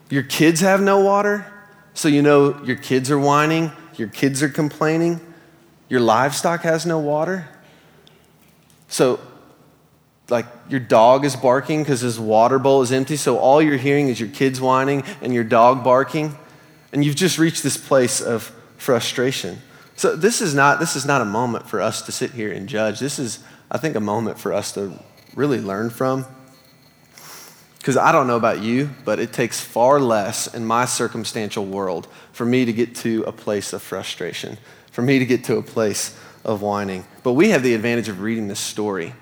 Your 0.10 0.24
kids 0.24 0.62
have 0.62 0.82
no 0.82 1.00
water. 1.02 1.46
So 1.94 2.08
you 2.08 2.24
know 2.24 2.60
your 2.64 2.76
kids 2.76 3.12
are 3.12 3.20
whining, 3.20 3.72
your 3.98 4.08
kids 4.08 4.42
are 4.42 4.50
complaining, 4.50 5.22
your 5.90 6.00
livestock 6.00 6.62
has 6.62 6.88
no 6.88 6.98
water. 6.98 7.48
So, 8.88 9.20
like, 10.30 10.48
your 10.70 10.80
dog 10.80 11.24
is 11.24 11.36
barking 11.36 11.84
because 11.84 12.02
his 12.02 12.20
water 12.20 12.58
bowl 12.58 12.82
is 12.82 12.92
empty. 12.92 13.16
So, 13.16 13.38
all 13.38 13.62
you're 13.62 13.78
hearing 13.78 14.08
is 14.08 14.20
your 14.20 14.30
kids 14.30 14.60
whining 14.60 15.04
and 15.22 15.36
your 15.36 15.44
dog 15.44 15.84
barking. 15.84 16.36
And 16.94 17.06
you've 17.06 17.16
just 17.16 17.38
reached 17.38 17.62
this 17.62 17.78
place 17.78 18.22
of 18.22 18.52
frustration. 18.78 19.60
So, 19.96 20.16
this 20.16 20.42
is 20.42 20.56
not, 20.56 20.80
this 20.80 20.96
is 20.96 21.06
not 21.06 21.22
a 21.22 21.26
moment 21.26 21.70
for 21.70 21.80
us 21.80 22.02
to 22.08 22.12
sit 22.12 22.32
here 22.32 22.52
and 22.52 22.68
judge. 22.68 23.00
This 23.00 23.20
is, 23.20 23.38
I 23.70 23.78
think, 23.78 23.96
a 23.96 24.02
moment 24.02 24.40
for 24.40 24.52
us 24.52 24.72
to 24.74 24.98
really 25.36 25.60
learn 25.60 25.90
from. 25.90 26.26
Because 27.78 27.98
I 27.98 28.12
don't 28.12 28.28
know 28.28 28.36
about 28.36 28.62
you, 28.62 28.92
but 29.06 29.20
it 29.20 29.34
takes 29.34 29.60
far 29.60 30.00
less 30.00 30.54
in 30.54 30.66
my 30.66 30.86
circumstantial 30.86 31.66
world 31.66 32.08
for 32.32 32.46
me 32.46 32.66
to 32.66 32.72
get 32.72 32.96
to 32.98 33.24
a 33.24 33.32
place 33.32 33.74
of 33.74 33.82
frustration, 33.82 34.60
for 34.92 35.02
me 35.02 35.18
to 35.18 35.26
get 35.26 35.44
to 35.46 35.58
a 35.58 35.64
place 35.64 36.16
of 36.46 36.62
whining. 36.62 37.06
But 37.24 37.34
we 37.34 37.50
have 37.50 37.64
the 37.64 37.74
advantage 37.74 38.08
of 38.08 38.22
reading 38.22 38.48
this 38.48 38.60
story 38.60 39.14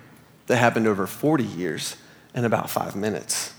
that 0.48 0.58
happened 0.58 0.88
over 0.88 1.08
40 1.08 1.44
years 1.44 1.96
in 2.34 2.44
about 2.44 2.70
five 2.70 2.96
minutes. 2.96 3.54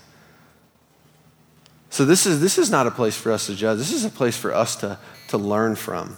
So 1.89 2.05
this 2.05 2.25
is, 2.25 2.39
this 2.39 2.57
is 2.57 2.69
not 2.69 2.85
a 2.85 2.91
place 2.91 3.17
for 3.17 3.31
us 3.31 3.47
to 3.47 3.55
judge. 3.55 3.77
This 3.77 3.91
is 3.91 4.05
a 4.05 4.09
place 4.09 4.37
for 4.37 4.53
us 4.53 4.75
to, 4.77 4.99
to 5.29 5.37
learn 5.37 5.75
from. 5.75 6.17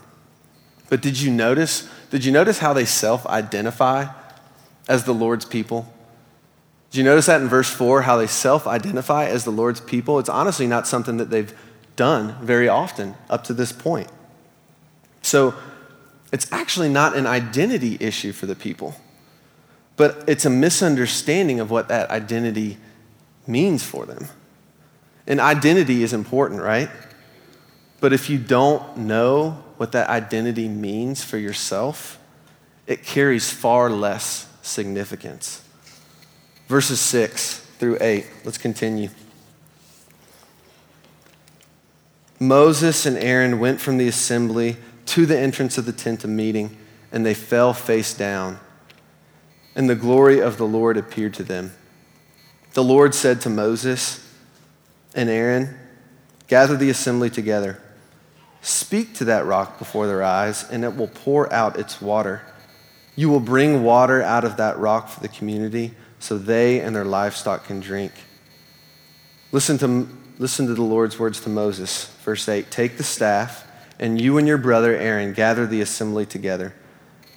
But 0.89 1.01
did 1.01 1.19
you 1.19 1.31
notice? 1.31 1.87
Did 2.09 2.25
you 2.25 2.31
notice 2.31 2.59
how 2.59 2.73
they 2.73 2.85
self-identify 2.85 4.07
as 4.87 5.05
the 5.05 5.13
Lord's 5.13 5.45
people? 5.45 5.92
Did 6.93 6.99
you 6.99 7.05
notice 7.05 7.25
that 7.25 7.41
in 7.41 7.47
verse 7.47 7.71
4, 7.71 8.03
how 8.03 8.17
they 8.17 8.27
self 8.27 8.67
identify 8.67 9.25
as 9.25 9.45
the 9.45 9.51
Lord's 9.51 9.81
people? 9.81 10.19
It's 10.19 10.29
honestly 10.29 10.67
not 10.67 10.85
something 10.85 11.17
that 11.17 11.31
they've 11.31 11.51
done 11.95 12.35
very 12.39 12.69
often 12.69 13.15
up 13.31 13.43
to 13.45 13.53
this 13.55 13.71
point. 13.71 14.11
So 15.23 15.55
it's 16.31 16.45
actually 16.53 16.89
not 16.89 17.17
an 17.17 17.25
identity 17.25 17.97
issue 17.99 18.31
for 18.31 18.45
the 18.45 18.53
people, 18.53 18.95
but 19.97 20.23
it's 20.27 20.45
a 20.45 20.51
misunderstanding 20.51 21.59
of 21.59 21.71
what 21.71 21.87
that 21.87 22.11
identity 22.11 22.77
means 23.47 23.81
for 23.81 24.05
them. 24.05 24.27
And 25.25 25.39
identity 25.39 26.03
is 26.03 26.13
important, 26.13 26.61
right? 26.61 26.91
But 28.01 28.13
if 28.13 28.29
you 28.29 28.37
don't 28.37 28.97
know 28.97 29.63
what 29.77 29.93
that 29.93 30.09
identity 30.09 30.67
means 30.67 31.23
for 31.23 31.39
yourself, 31.39 32.19
it 32.85 33.01
carries 33.03 33.51
far 33.51 33.89
less 33.89 34.47
significance 34.61 35.62
verses 36.67 36.99
6 36.99 37.59
through 37.79 37.97
8. 37.99 38.25
Let's 38.45 38.57
continue. 38.57 39.09
Moses 42.39 43.05
and 43.05 43.17
Aaron 43.17 43.59
went 43.59 43.79
from 43.79 43.97
the 43.97 44.07
assembly 44.07 44.77
to 45.07 45.25
the 45.25 45.37
entrance 45.37 45.77
of 45.77 45.85
the 45.85 45.93
tent 45.93 46.23
of 46.23 46.29
meeting, 46.29 46.77
and 47.11 47.25
they 47.25 47.33
fell 47.33 47.73
face 47.73 48.13
down. 48.13 48.59
And 49.75 49.89
the 49.89 49.95
glory 49.95 50.39
of 50.39 50.57
the 50.57 50.67
Lord 50.67 50.97
appeared 50.97 51.33
to 51.35 51.43
them. 51.43 51.73
The 52.73 52.83
Lord 52.83 53.13
said 53.15 53.41
to 53.41 53.49
Moses 53.49 54.27
and 55.15 55.29
Aaron, 55.29 55.77
Gather 56.47 56.75
the 56.75 56.89
assembly 56.89 57.29
together. 57.29 57.81
Speak 58.61 59.13
to 59.15 59.25
that 59.25 59.45
rock 59.45 59.77
before 59.77 60.07
their 60.07 60.23
eyes, 60.23 60.69
and 60.69 60.83
it 60.83 60.95
will 60.95 61.07
pour 61.07 61.51
out 61.51 61.77
its 61.77 62.01
water. 62.01 62.41
You 63.15 63.29
will 63.29 63.39
bring 63.39 63.83
water 63.83 64.21
out 64.21 64.43
of 64.43 64.57
that 64.57 64.77
rock 64.79 65.09
for 65.09 65.19
the 65.19 65.27
community 65.27 65.93
so 66.23 66.37
they 66.37 66.79
and 66.79 66.95
their 66.95 67.03
livestock 67.03 67.65
can 67.65 67.81
drink. 67.81 68.13
Listen 69.51 69.77
to, 69.79 70.07
listen 70.39 70.67
to 70.67 70.73
the 70.73 70.81
Lord's 70.81 71.19
words 71.19 71.41
to 71.41 71.49
Moses. 71.49 72.05
Verse 72.23 72.47
8 72.47 72.71
Take 72.71 72.95
the 72.95 73.03
staff, 73.03 73.67
and 73.99 74.21
you 74.21 74.37
and 74.37 74.47
your 74.47 74.57
brother 74.57 74.95
Aaron 74.95 75.33
gather 75.33 75.67
the 75.67 75.81
assembly 75.81 76.25
together. 76.25 76.73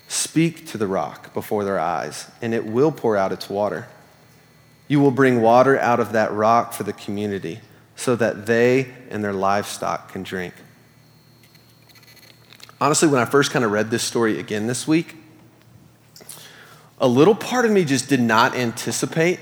Speak 0.07 0.69
to 0.69 0.79
the 0.79 0.87
rock 0.87 1.35
before 1.35 1.65
their 1.65 1.81
eyes, 1.81 2.31
and 2.41 2.55
it 2.55 2.65
will 2.65 2.93
pour 2.93 3.17
out 3.17 3.33
its 3.33 3.51
water. 3.51 3.89
You 4.87 5.01
will 5.01 5.11
bring 5.11 5.43
water 5.43 5.77
out 5.81 5.99
of 5.99 6.13
that 6.13 6.33
rock 6.33 6.73
for 6.73 6.85
the 6.85 6.93
community, 6.93 7.61
so 7.97 8.15
that 8.15 8.47
they 8.47 8.95
and 9.11 9.25
their 9.25 9.33
livestock 9.33 10.13
can 10.13 10.23
drink. 10.23 10.55
Honestly, 12.81 13.09
when 13.09 13.21
I 13.21 13.25
first 13.25 13.51
kind 13.51 13.65
of 13.65 13.73
read 13.73 13.91
this 13.91 14.05
story 14.05 14.39
again 14.39 14.69
this 14.69 14.87
week, 14.87 15.16
a 16.99 17.09
little 17.09 17.35
part 17.35 17.65
of 17.65 17.71
me 17.71 17.85
just 17.85 18.09
did 18.09 18.21
not 18.21 18.55
anticipate 18.55 19.41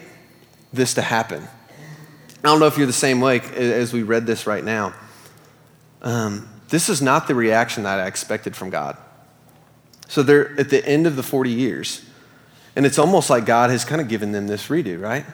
this 0.73 0.94
to 0.94 1.02
happen. 1.02 1.42
I 1.42 2.49
don't 2.49 2.61
know 2.61 2.66
if 2.66 2.76
you're 2.76 2.87
the 2.87 2.92
same 2.92 3.20
way 3.20 3.40
as 3.40 3.92
we 3.92 4.02
read 4.02 4.26
this 4.26 4.46
right 4.46 4.62
now. 4.62 4.92
Um, 6.02 6.49
this 6.68 6.88
is 6.88 7.00
not 7.00 7.28
the 7.28 7.34
reaction 7.34 7.84
that 7.84 8.00
I 8.00 8.06
expected 8.06 8.54
from 8.54 8.70
God. 8.70 8.96
So 10.08 10.23
they're 10.23 10.58
at 10.61 10.68
the 10.68 10.87
end 10.87 11.06
of 11.06 11.16
the 11.16 11.23
40 11.23 11.50
years, 11.50 12.04
and 12.76 12.84
it's 12.84 12.99
almost 12.99 13.30
like 13.30 13.46
God 13.46 13.70
has 13.70 13.84
kind 13.84 14.00
of 14.00 14.08
given 14.08 14.32
them 14.32 14.46
this 14.46 14.68
redo, 14.68 15.00
right? 15.00 15.25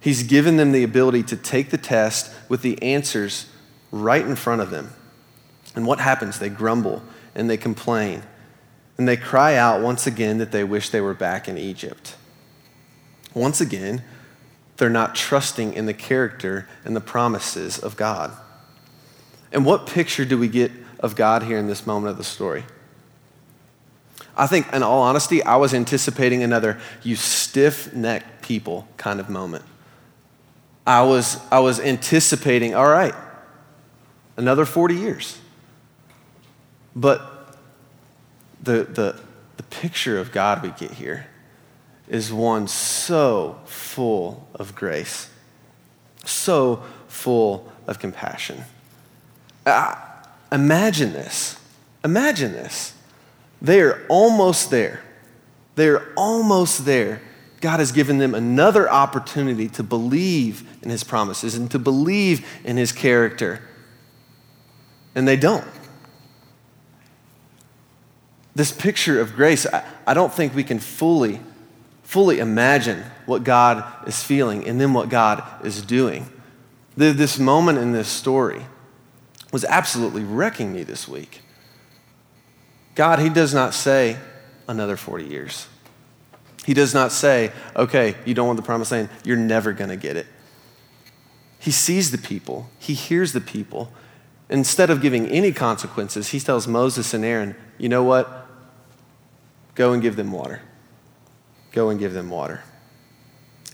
He's 0.00 0.24
given 0.24 0.56
them 0.56 0.72
the 0.72 0.82
ability 0.82 1.22
to 1.24 1.36
take 1.36 1.70
the 1.70 1.78
test 1.78 2.30
with 2.48 2.62
the 2.62 2.82
answers 2.82 3.46
right 3.90 4.26
in 4.26 4.36
front 4.36 4.60
of 4.60 4.70
them. 4.70 4.92
And 5.74 5.86
what 5.86 6.00
happens? 6.00 6.38
They 6.38 6.48
grumble 6.48 7.02
and 7.34 7.48
they 7.48 7.56
complain 7.56 8.22
and 9.02 9.08
they 9.08 9.16
cry 9.16 9.56
out 9.56 9.82
once 9.82 10.06
again 10.06 10.38
that 10.38 10.52
they 10.52 10.62
wish 10.62 10.90
they 10.90 11.00
were 11.00 11.12
back 11.12 11.48
in 11.48 11.58
Egypt. 11.58 12.14
Once 13.34 13.60
again, 13.60 14.04
they're 14.76 14.88
not 14.88 15.16
trusting 15.16 15.74
in 15.74 15.86
the 15.86 15.92
character 15.92 16.68
and 16.84 16.94
the 16.94 17.00
promises 17.00 17.80
of 17.80 17.96
God. 17.96 18.30
And 19.50 19.66
what 19.66 19.88
picture 19.88 20.24
do 20.24 20.38
we 20.38 20.46
get 20.46 20.70
of 21.00 21.16
God 21.16 21.42
here 21.42 21.58
in 21.58 21.66
this 21.66 21.84
moment 21.84 22.12
of 22.12 22.16
the 22.16 22.22
story? 22.22 22.62
I 24.36 24.46
think, 24.46 24.72
in 24.72 24.84
all 24.84 25.02
honesty, 25.02 25.42
I 25.42 25.56
was 25.56 25.74
anticipating 25.74 26.44
another 26.44 26.78
you 27.02 27.16
stiff 27.16 27.92
necked 27.92 28.42
people 28.42 28.86
kind 28.98 29.18
of 29.18 29.28
moment. 29.28 29.64
I 30.86 31.02
was, 31.02 31.40
I 31.50 31.58
was 31.58 31.80
anticipating, 31.80 32.76
all 32.76 32.86
right, 32.86 33.16
another 34.36 34.64
40 34.64 34.94
years. 34.94 35.40
But 36.94 37.31
the, 38.62 38.84
the, 38.84 39.20
the 39.56 39.62
picture 39.64 40.18
of 40.18 40.32
God 40.32 40.62
we 40.62 40.70
get 40.70 40.92
here 40.92 41.26
is 42.08 42.32
one 42.32 42.68
so 42.68 43.60
full 43.64 44.48
of 44.54 44.74
grace, 44.74 45.30
so 46.24 46.82
full 47.08 47.70
of 47.86 47.98
compassion. 47.98 48.62
Uh, 49.64 49.94
imagine 50.50 51.12
this. 51.12 51.58
Imagine 52.04 52.52
this. 52.52 52.94
They 53.60 53.80
are 53.80 54.04
almost 54.08 54.70
there. 54.70 55.00
They 55.76 55.88
are 55.88 56.12
almost 56.16 56.84
there. 56.84 57.22
God 57.60 57.78
has 57.78 57.92
given 57.92 58.18
them 58.18 58.34
another 58.34 58.90
opportunity 58.90 59.68
to 59.70 59.84
believe 59.84 60.68
in 60.82 60.90
his 60.90 61.04
promises 61.04 61.54
and 61.54 61.70
to 61.70 61.78
believe 61.78 62.44
in 62.64 62.76
his 62.76 62.90
character. 62.90 63.62
And 65.14 65.28
they 65.28 65.36
don't 65.36 65.64
this 68.54 68.72
picture 68.72 69.20
of 69.20 69.34
grace, 69.34 69.66
I, 69.66 69.84
I 70.06 70.14
don't 70.14 70.32
think 70.32 70.54
we 70.54 70.64
can 70.64 70.78
fully, 70.78 71.40
fully 72.02 72.38
imagine 72.38 73.04
what 73.26 73.44
God 73.44 73.84
is 74.06 74.22
feeling 74.22 74.66
and 74.66 74.80
then 74.80 74.92
what 74.92 75.08
God 75.08 75.42
is 75.64 75.82
doing. 75.82 76.28
The, 76.96 77.12
this 77.12 77.38
moment 77.38 77.78
in 77.78 77.92
this 77.92 78.08
story 78.08 78.62
was 79.52 79.64
absolutely 79.64 80.24
wrecking 80.24 80.72
me 80.72 80.82
this 80.82 81.08
week. 81.08 81.40
God, 82.94 83.18
He 83.18 83.28
does 83.28 83.54
not 83.54 83.74
say 83.74 84.18
another 84.68 84.96
40 84.96 85.24
years. 85.24 85.66
He 86.64 86.74
does 86.74 86.94
not 86.94 87.10
say, 87.10 87.52
okay, 87.74 88.14
you 88.24 88.34
don't 88.34 88.46
want 88.46 88.56
the 88.56 88.62
promised 88.62 88.92
land, 88.92 89.08
you're 89.24 89.36
never 89.36 89.72
going 89.72 89.90
to 89.90 89.96
get 89.96 90.16
it. 90.16 90.26
He 91.58 91.70
sees 91.70 92.10
the 92.10 92.18
people, 92.18 92.68
He 92.78 92.94
hears 92.94 93.32
the 93.32 93.40
people. 93.40 93.92
Instead 94.48 94.90
of 94.90 95.00
giving 95.00 95.28
any 95.28 95.50
consequences, 95.50 96.28
He 96.28 96.40
tells 96.40 96.68
Moses 96.68 97.14
and 97.14 97.24
Aaron, 97.24 97.56
you 97.78 97.88
know 97.88 98.02
what? 98.02 98.41
Go 99.74 99.92
and 99.92 100.02
give 100.02 100.16
them 100.16 100.32
water. 100.32 100.62
Go 101.72 101.88
and 101.88 101.98
give 101.98 102.12
them 102.12 102.30
water. 102.30 102.62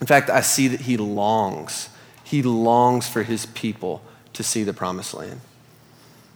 In 0.00 0.06
fact, 0.06 0.30
I 0.30 0.40
see 0.40 0.68
that 0.68 0.82
he 0.82 0.96
longs. 0.96 1.88
He 2.22 2.42
longs 2.42 3.08
for 3.08 3.22
his 3.22 3.46
people 3.46 4.02
to 4.34 4.42
see 4.42 4.62
the 4.62 4.72
promised 4.72 5.14
land. 5.14 5.40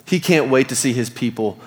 He 0.07 0.19
can't 0.19 0.51
wait 0.51 0.69
to 0.71 0.77
see 0.77 0.93
his 0.93 1.11
people 1.11 1.59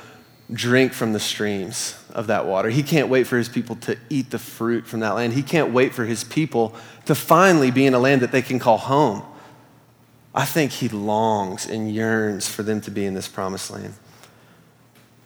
drink 0.52 0.94
from 0.94 1.14
the 1.14 1.20
streams 1.20 1.98
of 2.14 2.28
that 2.28 2.46
water. 2.46 2.70
He 2.70 2.84
can't 2.84 3.08
wait 3.08 3.26
for 3.26 3.38
his 3.38 3.50
people 3.50 3.76
to 3.78 3.98
eat 4.10 4.30
the 4.30 4.38
fruit 4.38 4.86
from 4.86 5.00
that 5.00 5.16
land. 5.16 5.34
He 5.34 5.42
can't 5.42 5.72
wait 5.72 5.94
for 5.94 6.06
his 6.06 6.24
people 6.24 6.76
to 7.06 7.16
finally 7.16 7.72
be 7.72 7.86
in 7.86 7.94
a 7.94 8.00
land 8.00 8.22
that 8.22 8.32
they 8.32 8.42
can 8.42 8.60
call 8.60 8.78
home. 8.78 9.24
I 10.34 10.46
think 10.46 10.72
he 10.74 10.90
longs 10.90 11.66
and 11.66 11.92
yearns 11.94 12.48
for 12.48 12.62
them 12.62 12.82
to 12.82 12.92
be 12.92 13.06
in 13.06 13.14
this 13.14 13.28
promised 13.28 13.72
land. 13.72 13.94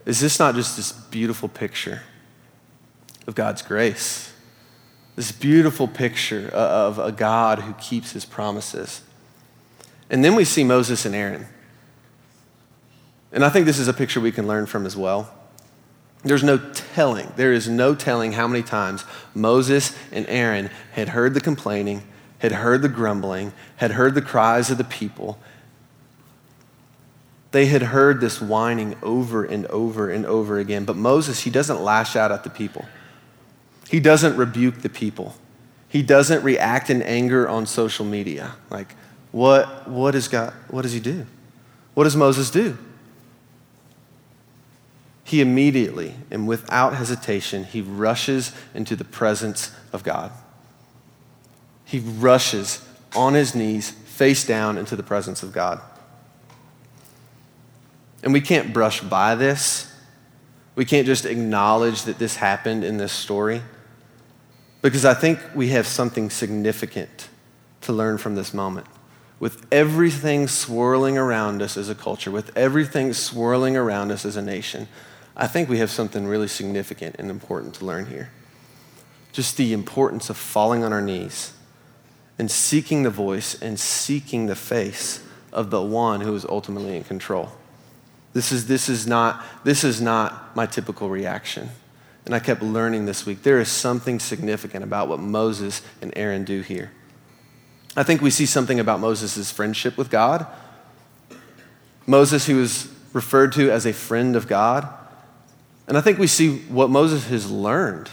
Is 0.06 0.20
this 0.20 0.40
not 0.40 0.56
just 0.56 0.78
this 0.78 0.92
beautiful 0.92 1.50
picture 1.50 2.04
of 3.30 3.36
God's 3.36 3.62
grace. 3.62 4.34
This 5.16 5.32
beautiful 5.32 5.88
picture 5.88 6.50
of 6.50 6.98
a 6.98 7.12
God 7.12 7.60
who 7.60 7.74
keeps 7.74 8.12
his 8.12 8.26
promises. 8.26 9.02
And 10.10 10.26
then 10.26 10.36
we 10.36 10.44
see 10.44 10.64
Moses 10.64 11.06
and 11.06 11.16
Aaron. 11.16 11.46
And 13.32 13.46
I 13.46 13.50
think 13.50 13.68
this 13.68 13.78
is 13.78 13.88
a 13.88 13.94
picture 13.94 14.20
we 14.20 14.32
can 14.32 14.48
learn 14.48 14.66
from 14.66 14.86
as 14.86 14.98
well. 14.98 15.34
There's 16.24 16.44
no 16.44 16.58
telling, 16.58 17.32
there 17.38 17.54
is 17.54 17.70
no 17.70 17.96
telling 17.96 18.34
how 18.34 18.48
many 18.48 18.64
times 18.64 19.06
Moses 19.34 19.96
and 20.12 20.26
Aaron 20.28 20.70
had 20.94 21.10
heard 21.10 21.34
the 21.34 21.40
complaining, 21.40 22.04
had 22.40 22.52
heard 22.52 22.82
the 22.82 22.90
grumbling, 22.90 23.54
had 23.78 23.92
heard 23.92 24.16
the 24.16 24.22
cries 24.22 24.72
of 24.72 24.78
the 24.78 24.84
people. 24.84 25.40
They 27.52 27.68
had 27.68 27.84
heard 27.84 28.22
this 28.22 28.42
whining 28.42 28.98
over 29.04 29.46
and 29.46 29.66
over 29.68 30.10
and 30.10 30.26
over 30.26 30.58
again. 30.58 30.86
But 30.86 30.96
Moses, 30.96 31.42
he 31.42 31.50
doesn't 31.50 31.82
lash 31.82 32.16
out 32.16 32.32
at 32.32 32.44
the 32.44 32.50
people. 32.50 32.86
He 33.90 34.00
doesn't 34.00 34.38
rebuke 34.38 34.84
the 34.84 34.90
people. 34.90 35.34
He 35.88 36.04
doesn't 36.04 36.44
react 36.44 36.92
in 36.92 37.02
anger 37.02 37.50
on 37.50 37.66
social 37.66 38.06
media. 38.06 38.54
Like, 38.70 38.94
what, 39.32 39.88
what, 39.88 40.14
is 40.14 40.28
God, 40.28 40.54
what 40.68 40.84
does 40.84 40.94
he 40.94 41.00
do? 41.00 41.26
What 41.96 42.04
does 42.04 42.16
Moses 42.16 42.52
do? 42.52 42.78
He 45.24 45.42
immediately 45.42 46.14
and 46.30 46.48
without 46.48 46.94
hesitation, 46.94 47.64
he 47.64 47.82
rushes 47.82 48.52
into 48.76 48.96
the 48.96 49.04
presence 49.04 49.72
of 49.92 50.04
God. 50.04 50.32
He 51.84 51.98
rushes 51.98 52.88
on 53.16 53.34
his 53.34 53.56
knees, 53.56 53.90
face 53.90 54.46
down 54.46 54.78
into 54.78 54.96
the 54.96 55.02
presence 55.02 55.42
of 55.42 55.52
God. 55.52 55.82
And 58.22 58.34
we 58.34 58.42
can't 58.42 58.72
brush 58.72 59.02
by 59.02 59.34
this. 59.34 59.92
We 60.76 60.86
can't 60.86 61.08
just 61.08 61.26
acknowledge 61.26 62.04
that 62.04 62.20
this 62.20 62.36
happened 62.36 62.84
in 62.84 62.98
this 62.98 63.12
story. 63.12 63.64
Because 64.82 65.06
I 65.06 65.14
think 65.14 65.40
we 65.54 65.70
have 65.70 65.88
something 65.88 66.30
significant 66.30 67.30
to 67.82 67.94
learn 67.94 68.18
from 68.18 68.36
this 68.36 68.54
moment. 68.54 68.88
With 69.40 69.66
everything 69.72 70.48
swirling 70.48 71.18
around 71.18 71.62
us 71.62 71.78
as 71.78 71.90
a 71.90 71.96
culture, 71.96 72.32
with 72.32 72.56
everything 72.58 73.14
swirling 73.14 73.78
around 73.78 74.12
us 74.12 74.26
as 74.26 74.36
a 74.36 74.42
nation, 74.42 74.88
I 75.36 75.48
think 75.48 75.70
we 75.70 75.78
have 75.80 75.90
something 75.90 76.28
really 76.28 76.48
significant 76.48 77.16
and 77.18 77.30
important 77.30 77.76
to 77.76 77.86
learn 77.86 78.08
here. 78.08 78.32
Just 79.32 79.58
the 79.58 79.72
importance 79.72 80.30
of 80.30 80.38
falling 80.38 80.84
on 80.84 80.92
our 80.92 81.02
knees 81.02 81.54
and 82.38 82.50
seeking 82.50 83.04
the 83.04 83.10
voice 83.10 83.62
and 83.62 83.80
seeking 83.80 84.48
the 84.48 84.56
face 84.56 85.24
of 85.54 85.70
the 85.70 85.82
one 85.82 86.22
who 86.22 86.36
is 86.36 86.46
ultimately 86.46 86.98
in 86.98 87.04
control. 87.04 87.52
This 88.34 88.52
is, 88.52 88.68
this 88.68 88.90
is, 88.90 89.08
not, 89.08 89.44
this 89.64 89.84
is 89.84 90.02
not 90.02 90.56
my 90.56 90.66
typical 90.66 91.10
reaction. 91.10 91.70
And 92.30 92.36
I 92.36 92.40
kept 92.40 92.62
learning 92.62 93.08
this 93.08 93.26
week. 93.26 93.42
There 93.42 93.60
is 93.60 93.70
something 93.70 94.20
significant 94.20 94.84
about 94.84 95.08
what 95.08 95.20
Moses 95.20 95.82
and 96.00 96.14
Aaron 96.16 96.44
do 96.44 96.62
here. 96.62 96.92
I 97.98 98.04
think 98.04 98.22
we 98.22 98.30
see 98.30 98.46
something 98.46 98.80
about 98.80 99.00
Moses' 99.00 99.50
friendship 99.50 99.98
with 99.98 100.12
God. 100.12 100.46
Moses, 102.06 102.46
who 102.46 102.62
is 102.62 102.88
referred 103.14 103.54
to 103.54 103.72
as 103.72 103.88
a 103.88 103.94
friend 103.94 104.36
of 104.36 104.48
God. 104.48 104.88
And 105.88 105.98
I 105.98 106.02
think 106.02 106.20
we 106.20 106.28
see 106.28 106.60
what 106.68 106.92
Moses 106.92 107.28
has 107.30 107.50
learned, 107.50 108.12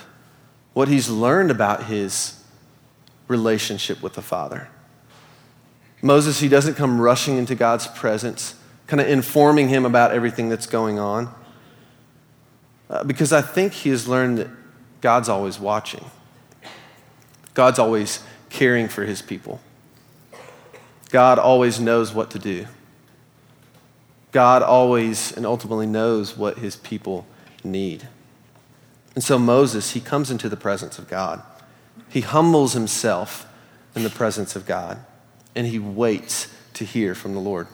what 0.72 0.88
he's 0.88 1.10
learned 1.10 1.50
about 1.50 1.84
his 1.84 2.42
relationship 3.28 4.02
with 4.02 4.14
the 4.14 4.22
Father. 4.22 4.68
Moses, 6.00 6.40
he 6.40 6.48
doesn't 6.48 6.76
come 6.76 7.02
rushing 7.02 7.36
into 7.36 7.54
God's 7.54 7.86
presence, 7.86 8.54
kind 8.86 9.02
of 9.02 9.08
informing 9.08 9.68
him 9.68 9.84
about 9.84 10.12
everything 10.12 10.48
that's 10.48 10.66
going 10.66 10.98
on. 10.98 11.34
Uh, 12.88 13.04
because 13.04 13.32
I 13.32 13.42
think 13.42 13.72
he 13.72 13.90
has 13.90 14.06
learned 14.06 14.38
that 14.38 14.50
God's 15.00 15.28
always 15.28 15.58
watching, 15.58 16.04
God's 17.54 17.78
always 17.78 18.22
caring 18.50 18.88
for 18.88 19.04
his 19.04 19.22
people. 19.22 19.60
God 21.10 21.38
always 21.38 21.80
knows 21.80 22.12
what 22.12 22.30
to 22.30 22.38
do. 22.38 22.66
God 24.32 24.62
always 24.62 25.32
and 25.36 25.46
ultimately 25.46 25.86
knows 25.86 26.36
what 26.36 26.58
his 26.58 26.76
people 26.76 27.26
need. 27.64 28.08
And 29.14 29.24
so 29.24 29.38
Moses, 29.38 29.92
he 29.92 30.00
comes 30.00 30.30
into 30.30 30.48
the 30.48 30.56
presence 30.56 30.98
of 30.98 31.08
God. 31.08 31.42
He 32.08 32.20
humbles 32.20 32.74
himself 32.74 33.46
in 33.94 34.02
the 34.02 34.10
presence 34.10 34.54
of 34.54 34.66
God, 34.66 34.98
and 35.54 35.66
he 35.66 35.78
waits 35.78 36.54
to 36.74 36.84
hear 36.84 37.14
from 37.14 37.32
the 37.32 37.40
Lord. 37.40 37.66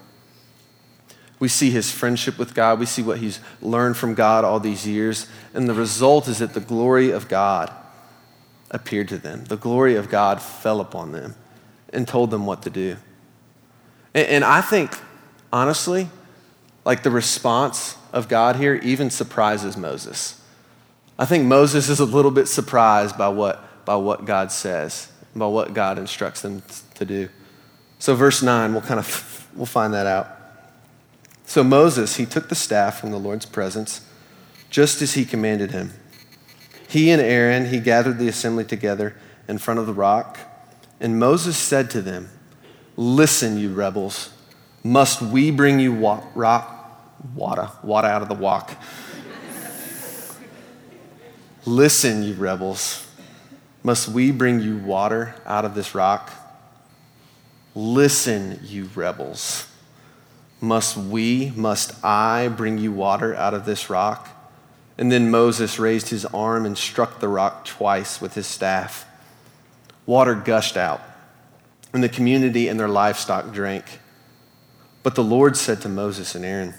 We 1.42 1.48
see 1.48 1.70
his 1.70 1.90
friendship 1.90 2.38
with 2.38 2.54
God. 2.54 2.78
We 2.78 2.86
see 2.86 3.02
what 3.02 3.18
he's 3.18 3.40
learned 3.60 3.96
from 3.96 4.14
God 4.14 4.44
all 4.44 4.60
these 4.60 4.86
years. 4.86 5.26
And 5.52 5.68
the 5.68 5.74
result 5.74 6.28
is 6.28 6.38
that 6.38 6.54
the 6.54 6.60
glory 6.60 7.10
of 7.10 7.28
God 7.28 7.72
appeared 8.70 9.08
to 9.08 9.18
them. 9.18 9.46
The 9.46 9.56
glory 9.56 9.96
of 9.96 10.08
God 10.08 10.40
fell 10.40 10.80
upon 10.80 11.10
them 11.10 11.34
and 11.92 12.06
told 12.06 12.30
them 12.30 12.46
what 12.46 12.62
to 12.62 12.70
do. 12.70 12.96
And, 14.14 14.28
and 14.28 14.44
I 14.44 14.60
think, 14.60 14.96
honestly, 15.52 16.10
like 16.84 17.02
the 17.02 17.10
response 17.10 17.96
of 18.12 18.28
God 18.28 18.54
here 18.54 18.76
even 18.76 19.10
surprises 19.10 19.76
Moses. 19.76 20.40
I 21.18 21.24
think 21.24 21.44
Moses 21.44 21.88
is 21.88 21.98
a 21.98 22.04
little 22.04 22.30
bit 22.30 22.46
surprised 22.46 23.18
by 23.18 23.30
what, 23.30 23.84
by 23.84 23.96
what 23.96 24.26
God 24.26 24.52
says, 24.52 25.10
by 25.34 25.46
what 25.46 25.74
God 25.74 25.98
instructs 25.98 26.42
them 26.42 26.62
to 26.94 27.04
do. 27.04 27.28
So, 27.98 28.14
verse 28.14 28.44
9, 28.44 28.72
we'll 28.72 28.82
kind 28.82 29.00
of 29.00 29.48
we'll 29.56 29.66
find 29.66 29.92
that 29.94 30.06
out. 30.06 30.38
So 31.52 31.62
Moses, 31.62 32.16
he 32.16 32.24
took 32.24 32.48
the 32.48 32.54
staff 32.54 32.98
from 32.98 33.10
the 33.10 33.18
Lord's 33.18 33.44
presence, 33.44 34.00
just 34.70 35.02
as 35.02 35.12
he 35.12 35.26
commanded 35.26 35.70
him. 35.70 35.92
He 36.88 37.10
and 37.10 37.20
Aaron, 37.20 37.66
he 37.66 37.78
gathered 37.78 38.18
the 38.18 38.26
assembly 38.26 38.64
together 38.64 39.14
in 39.46 39.58
front 39.58 39.78
of 39.78 39.86
the 39.86 39.92
rock, 39.92 40.38
and 40.98 41.18
Moses 41.18 41.58
said 41.58 41.90
to 41.90 42.00
them, 42.00 42.30
Listen, 42.96 43.58
you 43.58 43.70
rebels, 43.70 44.32
must 44.82 45.20
we 45.20 45.50
bring 45.50 45.78
you 45.78 45.92
wa- 45.92 46.24
rock, 46.34 47.22
water, 47.34 47.68
water 47.82 48.08
out 48.08 48.22
of 48.22 48.28
the 48.28 48.34
wok? 48.34 48.70
Listen, 51.66 52.22
you 52.22 52.32
rebels, 52.32 53.06
must 53.82 54.08
we 54.08 54.30
bring 54.30 54.58
you 54.60 54.78
water 54.78 55.34
out 55.44 55.66
of 55.66 55.74
this 55.74 55.94
rock? 55.94 56.32
Listen, 57.74 58.58
you 58.62 58.88
rebels, 58.94 59.66
must 60.62 60.96
we, 60.96 61.52
must 61.56 62.02
I 62.04 62.48
bring 62.48 62.78
you 62.78 62.92
water 62.92 63.34
out 63.34 63.52
of 63.52 63.66
this 63.66 63.90
rock? 63.90 64.28
And 64.96 65.10
then 65.10 65.30
Moses 65.30 65.78
raised 65.78 66.10
his 66.10 66.24
arm 66.26 66.64
and 66.64 66.78
struck 66.78 67.18
the 67.18 67.28
rock 67.28 67.64
twice 67.64 68.20
with 68.20 68.34
his 68.34 68.46
staff. 68.46 69.04
Water 70.06 70.34
gushed 70.34 70.76
out 70.76 71.02
and 71.92 72.02
the 72.02 72.08
community 72.08 72.68
and 72.68 72.78
their 72.78 72.88
livestock 72.88 73.52
drank. 73.52 74.00
But 75.02 75.14
the 75.14 75.24
Lord 75.24 75.56
said 75.56 75.80
to 75.82 75.88
Moses 75.88 76.34
and 76.34 76.44
Aaron, 76.44 76.74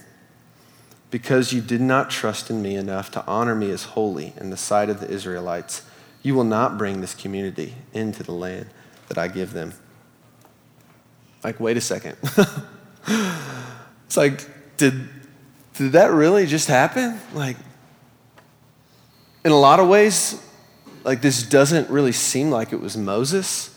Because 1.12 1.52
you 1.52 1.62
did 1.62 1.82
not 1.82 2.10
trust 2.10 2.50
in 2.50 2.62
me 2.62 2.76
enough 2.76 3.12
to 3.12 3.26
honor 3.28 3.54
me 3.54 3.69
as 3.72 3.84
holy 3.84 4.34
in 4.38 4.50
the 4.50 4.58
sight 4.58 4.89
of 4.89 5.00
the 5.00 5.10
Israelites, 5.10 5.84
you 6.22 6.36
will 6.36 6.46
not 6.46 6.78
bring 6.78 7.02
this 7.02 7.13
community 7.13 7.76
into 7.93 8.24
the 8.24 8.32
land 8.32 8.67
that 9.10 9.17
I 9.17 9.28
give 9.28 9.52
them. 9.52 9.74
Like, 11.43 11.60
wait 11.60 11.76
a 11.76 11.82
second. 11.82 12.15
it's 14.06 14.18
like, 14.18 14.48
did, 14.78 15.08
did 15.76 15.94
that 15.94 16.12
really 16.12 16.46
just 16.46 16.68
happen? 16.68 17.20
Like, 17.34 17.58
in 19.44 19.52
a 19.52 19.60
lot 19.60 19.80
of 19.80 19.88
ways, 19.88 20.42
like, 21.04 21.22
this 21.22 21.44
doesn't 21.44 21.89
really 21.89 22.12
seem 22.12 22.50
like 22.50 22.72
it 22.74 22.80
was 22.80 22.96
Moses 22.96 23.74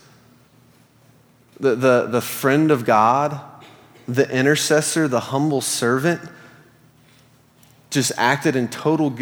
the, 1.59 1.75
the, 1.75 2.07
the 2.07 2.21
friend 2.21 2.71
of 2.71 2.85
God, 2.85 3.41
the 4.07 4.29
intercessor, 4.31 5.09
the 5.09 5.21
humble 5.21 5.61
servant, 5.61 6.21
just 7.91 8.13
acted 8.17 8.57
in 8.57 8.69
total, 8.69 9.17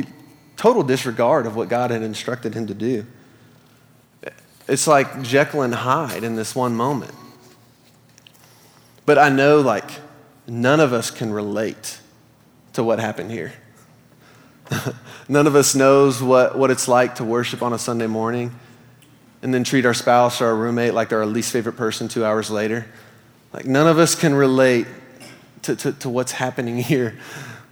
total 0.57 0.83
disregard 0.83 1.47
of 1.47 1.55
what 1.55 1.69
God 1.69 1.91
had 1.91 2.03
instructed 2.03 2.55
him 2.55 2.67
to 2.67 2.75
do. 2.75 3.07
It's 4.67 4.87
like 4.87 5.23
Jekyll 5.23 5.63
and 5.63 5.75
Hyde 5.75 6.25
in 6.25 6.37
this 6.37 6.55
one 6.55 6.75
moment. 6.75 7.15
But 9.07 9.19
I 9.19 9.29
know, 9.29 9.61
like, 9.61 9.91
none 10.47 10.81
of 10.81 10.93
us 10.93 11.11
can 11.11 11.33
relate 11.33 11.99
to 12.75 12.83
what 12.83 12.99
happened 12.99 13.31
here. 13.31 13.53
none 15.29 15.47
of 15.47 15.55
us 15.57 15.75
knows 15.75 16.23
what, 16.23 16.59
what 16.59 16.71
it's 16.71 16.89
like 16.89 17.17
to 17.17 17.25
worship 17.25 17.63
on 17.63 17.73
a 17.73 17.79
Sunday 17.79 18.07
morning 18.07 18.55
and 19.43 19.53
then 19.53 19.63
treat 19.63 19.85
our 19.85 19.95
spouse 19.95 20.41
or 20.41 20.47
our 20.47 20.57
roommate 20.57 20.95
like 20.95 21.11
they're 21.11 21.21
our 21.21 21.27
least 21.27 21.53
favorite 21.53 21.77
person 21.77 22.09
two 22.09 22.25
hours 22.25 22.51
later. 22.51 22.87
Like, 23.53 23.67
none 23.67 23.87
of 23.87 23.99
us 23.99 24.15
can 24.15 24.35
relate 24.35 24.87
to, 25.63 25.77
to, 25.77 25.93
to 25.93 26.09
what's 26.09 26.33
happening 26.33 26.79
here 26.83 27.19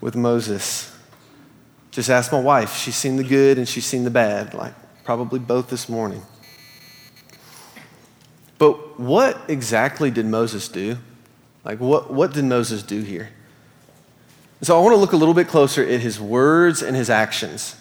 with 0.00 0.14
Moses. 0.14 0.94
Just 1.90 2.08
ask 2.10 2.32
my 2.32 2.40
wife. 2.40 2.76
She's 2.76 2.96
seen 2.96 3.16
the 3.16 3.24
good 3.24 3.58
and 3.58 3.68
she's 3.68 3.86
seen 3.86 4.04
the 4.04 4.10
bad, 4.10 4.54
like 4.54 4.74
probably 5.04 5.38
both 5.38 5.68
this 5.68 5.88
morning. 5.88 6.22
But 8.58 9.00
what 9.00 9.40
exactly 9.48 10.10
did 10.10 10.24
Moses 10.26 10.68
do? 10.68 10.98
Like, 11.64 11.78
what, 11.78 12.12
what 12.12 12.32
did 12.32 12.44
Moses 12.44 12.82
do 12.82 13.02
here? 13.02 13.30
So 14.62 14.78
I 14.78 14.82
want 14.82 14.94
to 14.94 14.98
look 15.00 15.12
a 15.12 15.16
little 15.16 15.34
bit 15.34 15.48
closer 15.48 15.82
at 15.82 16.00
his 16.00 16.20
words 16.20 16.82
and 16.82 16.96
his 16.96 17.10
actions. 17.10 17.76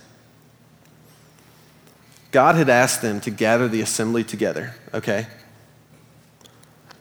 God 2.32 2.56
had 2.56 2.70
asked 2.70 3.02
them 3.02 3.20
to 3.22 3.30
gather 3.30 3.67
the 3.67 3.82
assembly 3.82 4.24
together, 4.24 4.76
okay? 4.94 5.28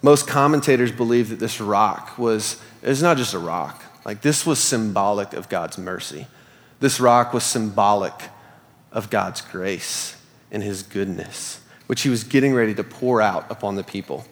Most 0.03 0.27
commentators 0.27 0.93
believe 0.93 1.29
that 1.29 1.39
this 1.39 1.61
rock 1.61 2.19
was, 2.19 2.61
it's 2.83 3.03
not 3.03 3.17
just 3.17 3.33
a 3.33 3.39
rock. 3.39 3.83
Like, 4.05 4.23
this 4.23 4.45
was 4.45 4.59
symbolic 4.59 5.33
of 5.35 5.49
God's 5.49 5.79
mercy. 5.79 6.27
This 6.81 6.99
rock 6.99 7.33
was 7.33 7.45
symbolic 7.45 8.15
of 8.91 9.11
God's 9.11 9.41
grace 9.41 10.17
and 10.51 10.63
his 10.63 10.83
goodness, 10.83 11.61
which 11.87 12.03
he 12.03 12.09
was 12.09 12.25
getting 12.25 12.55
ready 12.55 12.75
to 12.75 12.83
pour 12.83 13.21
out 13.21 13.47
upon 13.51 13.77
the 13.77 13.85
people. 13.85 14.25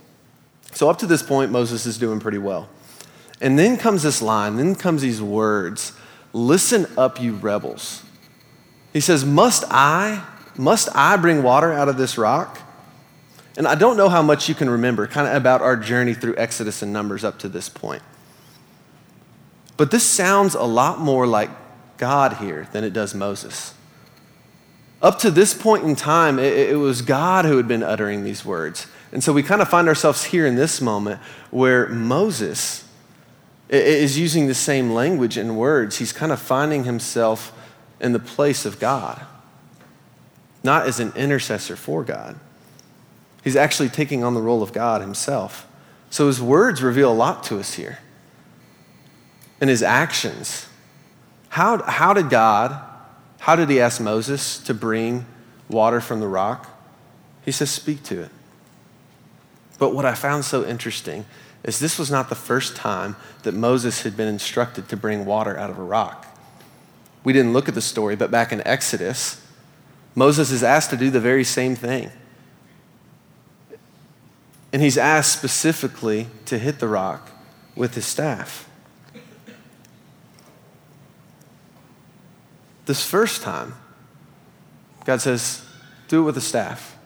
So, 0.72 0.88
up 0.88 0.98
to 0.98 1.06
this 1.06 1.22
point, 1.22 1.50
Moses 1.50 1.86
is 1.86 1.98
doing 1.98 2.20
pretty 2.20 2.38
well. 2.38 2.68
And 3.40 3.58
then 3.58 3.76
comes 3.76 4.02
this 4.02 4.20
line, 4.20 4.56
then 4.56 4.74
comes 4.74 5.02
these 5.02 5.22
words 5.22 5.92
Listen 6.32 6.86
up, 6.98 7.20
you 7.20 7.34
rebels. 7.34 8.02
He 8.92 9.00
says, 9.00 9.24
Must 9.24 9.64
I, 9.70 10.24
must 10.56 10.88
I 10.94 11.16
bring 11.16 11.42
water 11.42 11.72
out 11.72 11.88
of 11.88 11.96
this 11.96 12.18
rock? 12.18 12.60
And 13.56 13.66
I 13.66 13.74
don't 13.74 13.96
know 13.96 14.08
how 14.08 14.22
much 14.22 14.48
you 14.48 14.54
can 14.54 14.70
remember, 14.70 15.06
kind 15.06 15.26
of 15.26 15.34
about 15.34 15.62
our 15.62 15.76
journey 15.76 16.14
through 16.14 16.36
Exodus 16.36 16.82
and 16.82 16.92
Numbers 16.92 17.24
up 17.24 17.38
to 17.40 17.48
this 17.48 17.68
point. 17.68 18.02
But 19.76 19.90
this 19.90 20.04
sounds 20.04 20.54
a 20.54 20.62
lot 20.62 21.00
more 21.00 21.26
like 21.26 21.50
God 21.96 22.34
here 22.34 22.68
than 22.72 22.84
it 22.84 22.92
does 22.92 23.14
Moses. 23.14 23.74
Up 25.00 25.18
to 25.20 25.30
this 25.30 25.54
point 25.54 25.84
in 25.84 25.96
time, 25.96 26.38
it, 26.38 26.70
it 26.70 26.76
was 26.76 27.02
God 27.02 27.44
who 27.44 27.56
had 27.56 27.66
been 27.66 27.82
uttering 27.82 28.24
these 28.24 28.44
words. 28.44 28.86
And 29.12 29.24
so 29.24 29.32
we 29.32 29.42
kind 29.42 29.62
of 29.62 29.68
find 29.68 29.88
ourselves 29.88 30.24
here 30.24 30.46
in 30.46 30.54
this 30.54 30.80
moment 30.80 31.20
where 31.50 31.88
Moses, 31.88 32.84
is 33.68 34.18
using 34.18 34.46
the 34.46 34.54
same 34.54 34.90
language 34.90 35.36
and 35.36 35.56
words. 35.56 35.98
He's 35.98 36.12
kind 36.12 36.32
of 36.32 36.40
finding 36.40 36.84
himself 36.84 37.52
in 38.00 38.12
the 38.12 38.18
place 38.18 38.64
of 38.64 38.78
God, 38.78 39.24
not 40.62 40.86
as 40.86 41.00
an 41.00 41.12
intercessor 41.14 41.76
for 41.76 42.04
God. 42.04 42.38
He's 43.44 43.56
actually 43.56 43.88
taking 43.88 44.24
on 44.24 44.34
the 44.34 44.40
role 44.40 44.62
of 44.62 44.72
God 44.72 45.00
himself. 45.00 45.66
So 46.10 46.26
his 46.26 46.40
words 46.40 46.82
reveal 46.82 47.12
a 47.12 47.14
lot 47.14 47.44
to 47.44 47.58
us 47.58 47.74
here. 47.74 47.98
And 49.60 49.68
his 49.68 49.82
actions. 49.82 50.66
How, 51.50 51.82
how 51.82 52.14
did 52.14 52.30
God, 52.30 52.80
how 53.40 53.56
did 53.56 53.68
he 53.68 53.80
ask 53.80 54.00
Moses 54.00 54.58
to 54.60 54.74
bring 54.74 55.26
water 55.68 56.00
from 56.00 56.20
the 56.20 56.28
rock? 56.28 56.68
He 57.44 57.52
says, 57.52 57.70
Speak 57.70 58.02
to 58.04 58.22
it. 58.22 58.30
But 59.78 59.94
what 59.94 60.04
I 60.04 60.14
found 60.14 60.44
so 60.44 60.64
interesting 60.64 61.24
is 61.64 61.78
this 61.78 61.98
was 61.98 62.10
not 62.10 62.28
the 62.28 62.34
first 62.34 62.76
time 62.76 63.16
that 63.42 63.52
Moses 63.52 64.02
had 64.02 64.16
been 64.16 64.28
instructed 64.28 64.88
to 64.88 64.96
bring 64.96 65.24
water 65.24 65.56
out 65.56 65.70
of 65.70 65.78
a 65.78 65.82
rock. 65.82 66.26
We 67.24 67.32
didn't 67.32 67.52
look 67.52 67.68
at 67.68 67.74
the 67.74 67.80
story, 67.80 68.16
but 68.16 68.30
back 68.30 68.52
in 68.52 68.66
Exodus, 68.66 69.44
Moses 70.14 70.50
is 70.50 70.62
asked 70.62 70.90
to 70.90 70.96
do 70.96 71.10
the 71.10 71.20
very 71.20 71.44
same 71.44 71.76
thing. 71.76 72.10
And 74.72 74.82
he's 74.82 74.98
asked 74.98 75.32
specifically 75.32 76.28
to 76.46 76.58
hit 76.58 76.78
the 76.78 76.88
rock 76.88 77.30
with 77.74 77.94
his 77.94 78.04
staff. 78.04 78.68
This 82.86 83.04
first 83.04 83.42
time, 83.42 83.74
God 85.04 85.20
says, 85.20 85.64
do 86.08 86.20
it 86.20 86.24
with 86.24 86.36
a 86.36 86.42
staff. 86.42 86.97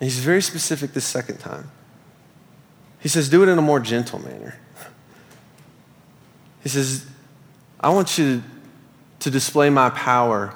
And 0.00 0.08
he's 0.08 0.18
very 0.20 0.42
specific 0.42 0.92
this 0.92 1.04
second 1.04 1.38
time. 1.38 1.70
He 3.00 3.08
says, 3.08 3.28
do 3.28 3.42
it 3.42 3.48
in 3.48 3.58
a 3.58 3.62
more 3.62 3.80
gentle 3.80 4.18
manner. 4.18 4.56
He 6.62 6.68
says, 6.68 7.06
I 7.80 7.90
want 7.90 8.18
you 8.18 8.42
to 9.20 9.30
display 9.30 9.70
my 9.70 9.90
power 9.90 10.54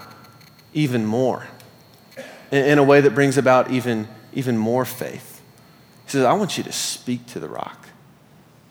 even 0.74 1.05
more 1.05 1.46
in 2.50 2.78
a 2.78 2.83
way 2.83 3.00
that 3.00 3.14
brings 3.14 3.38
about 3.38 3.70
even, 3.70 4.09
even 4.33 4.59
more 4.59 4.85
faith. 4.85 5.40
He 6.05 6.11
says, 6.11 6.24
I 6.24 6.33
want 6.35 6.59
you 6.59 6.64
to 6.64 6.72
speak 6.72 7.26
to 7.28 7.40
the 7.40 7.48
rock. 7.48 7.88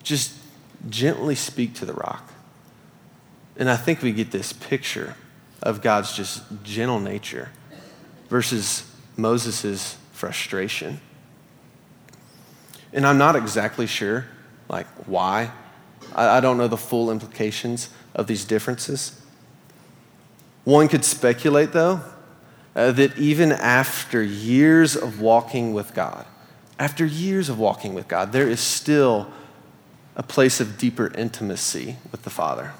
Just 0.03 0.33
gently 0.89 1.35
speak 1.35 1.73
to 1.75 1.85
the 1.85 1.93
rock. 1.93 2.31
And 3.57 3.69
I 3.69 3.75
think 3.75 4.01
we 4.01 4.11
get 4.11 4.31
this 4.31 4.53
picture 4.53 5.15
of 5.61 5.81
God's 5.81 6.15
just 6.15 6.43
gentle 6.63 6.99
nature 6.99 7.49
versus 8.29 8.89
Moses' 9.17 9.97
frustration. 10.21 11.01
And 12.93 13.07
I'm 13.07 13.17
not 13.17 13.35
exactly 13.35 13.87
sure, 13.87 14.27
like, 14.69 14.85
why. 15.07 15.49
I, 16.15 16.37
I 16.37 16.39
don't 16.41 16.57
know 16.59 16.67
the 16.67 16.77
full 16.77 17.09
implications 17.09 17.89
of 18.13 18.27
these 18.27 18.45
differences. 18.45 19.19
One 20.63 20.87
could 20.87 21.03
speculate, 21.03 21.71
though, 21.71 22.01
uh, 22.75 22.91
that 22.91 23.17
even 23.17 23.51
after 23.51 24.21
years 24.21 24.95
of 24.95 25.19
walking 25.19 25.73
with 25.73 25.95
God, 25.95 26.27
after 26.77 27.03
years 27.03 27.49
of 27.49 27.57
walking 27.57 27.95
with 27.95 28.07
God, 28.07 28.31
there 28.31 28.47
is 28.47 28.59
still 28.59 29.27
a 30.15 30.21
place 30.21 30.61
of 30.61 30.77
deeper 30.77 31.11
intimacy 31.17 31.95
with 32.11 32.21
the 32.21 32.29
Father. 32.29 32.73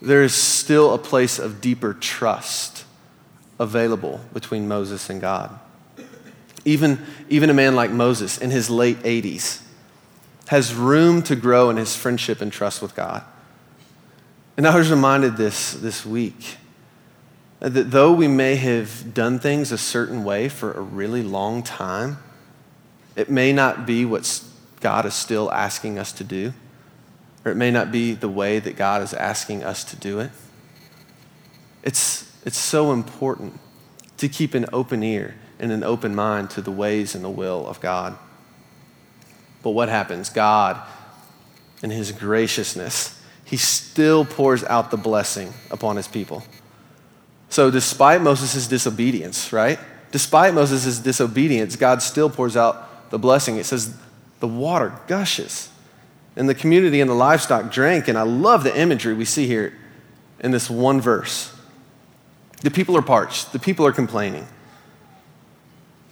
There 0.00 0.22
is 0.22 0.32
still 0.32 0.94
a 0.94 0.98
place 0.98 1.38
of 1.38 1.60
deeper 1.60 1.92
trust 1.92 2.86
available 3.58 4.20
between 4.32 4.66
Moses 4.66 5.10
and 5.10 5.20
God. 5.20 5.60
Even, 6.64 7.04
even 7.28 7.50
a 7.50 7.54
man 7.54 7.74
like 7.74 7.90
Moses 7.90 8.38
in 8.38 8.50
his 8.50 8.68
late 8.68 8.98
80s 8.98 9.62
has 10.48 10.74
room 10.74 11.22
to 11.22 11.36
grow 11.36 11.70
in 11.70 11.76
his 11.76 11.94
friendship 11.94 12.40
and 12.40 12.52
trust 12.52 12.82
with 12.82 12.94
God. 12.94 13.22
And 14.56 14.66
I 14.66 14.76
was 14.76 14.90
reminded 14.90 15.36
this 15.36 15.72
this 15.74 16.04
week 16.04 16.56
that 17.60 17.90
though 17.90 18.12
we 18.12 18.26
may 18.26 18.56
have 18.56 19.14
done 19.14 19.38
things 19.38 19.70
a 19.70 19.78
certain 19.78 20.24
way 20.24 20.48
for 20.48 20.72
a 20.72 20.80
really 20.80 21.22
long 21.22 21.62
time, 21.62 22.18
it 23.16 23.30
may 23.30 23.52
not 23.52 23.86
be 23.86 24.04
what 24.04 24.42
God 24.80 25.04
is 25.06 25.14
still 25.14 25.52
asking 25.52 25.98
us 25.98 26.12
to 26.12 26.24
do, 26.24 26.52
or 27.44 27.52
it 27.52 27.54
may 27.54 27.70
not 27.70 27.92
be 27.92 28.12
the 28.12 28.28
way 28.28 28.58
that 28.58 28.76
God 28.76 29.02
is 29.02 29.14
asking 29.14 29.62
us 29.62 29.84
to 29.84 29.96
do 29.96 30.20
it. 30.20 30.30
It's, 31.82 32.34
it's 32.44 32.58
so 32.58 32.92
important 32.92 33.60
to 34.16 34.28
keep 34.28 34.54
an 34.54 34.66
open 34.72 35.02
ear 35.02 35.36
and 35.60 35.70
an 35.70 35.84
open 35.84 36.14
mind 36.14 36.50
to 36.50 36.62
the 36.62 36.70
ways 36.70 37.14
and 37.14 37.24
the 37.24 37.30
will 37.30 37.66
of 37.66 37.80
God. 37.80 38.18
But 39.62 39.70
what 39.70 39.88
happens? 39.88 40.30
God, 40.30 40.80
in 41.82 41.90
His 41.90 42.12
graciousness, 42.12 43.20
He 43.44 43.56
still 43.56 44.24
pours 44.24 44.64
out 44.64 44.90
the 44.90 44.96
blessing 44.96 45.52
upon 45.70 45.96
His 45.96 46.08
people. 46.08 46.42
So, 47.50 47.70
despite 47.70 48.22
Moses' 48.22 48.66
disobedience, 48.66 49.52
right? 49.52 49.78
Despite 50.12 50.54
Moses' 50.54 50.98
disobedience, 50.98 51.76
God 51.76 52.02
still 52.02 52.30
pours 52.30 52.56
out 52.56 53.10
the 53.10 53.18
blessing. 53.18 53.56
It 53.56 53.66
says, 53.66 53.94
the 54.40 54.48
water 54.48 54.92
gushes. 55.06 55.68
And 56.36 56.48
the 56.48 56.54
community 56.54 57.00
and 57.00 57.10
the 57.10 57.14
livestock 57.14 57.70
drank. 57.70 58.08
And 58.08 58.16
I 58.16 58.22
love 58.22 58.64
the 58.64 58.76
imagery 58.76 59.14
we 59.14 59.24
see 59.24 59.46
here 59.46 59.74
in 60.40 60.50
this 60.50 60.70
one 60.70 61.00
verse. 61.00 61.54
The 62.62 62.70
people 62.70 62.96
are 62.96 63.02
parched, 63.02 63.52
the 63.52 63.58
people 63.58 63.86
are 63.86 63.92
complaining. 63.92 64.46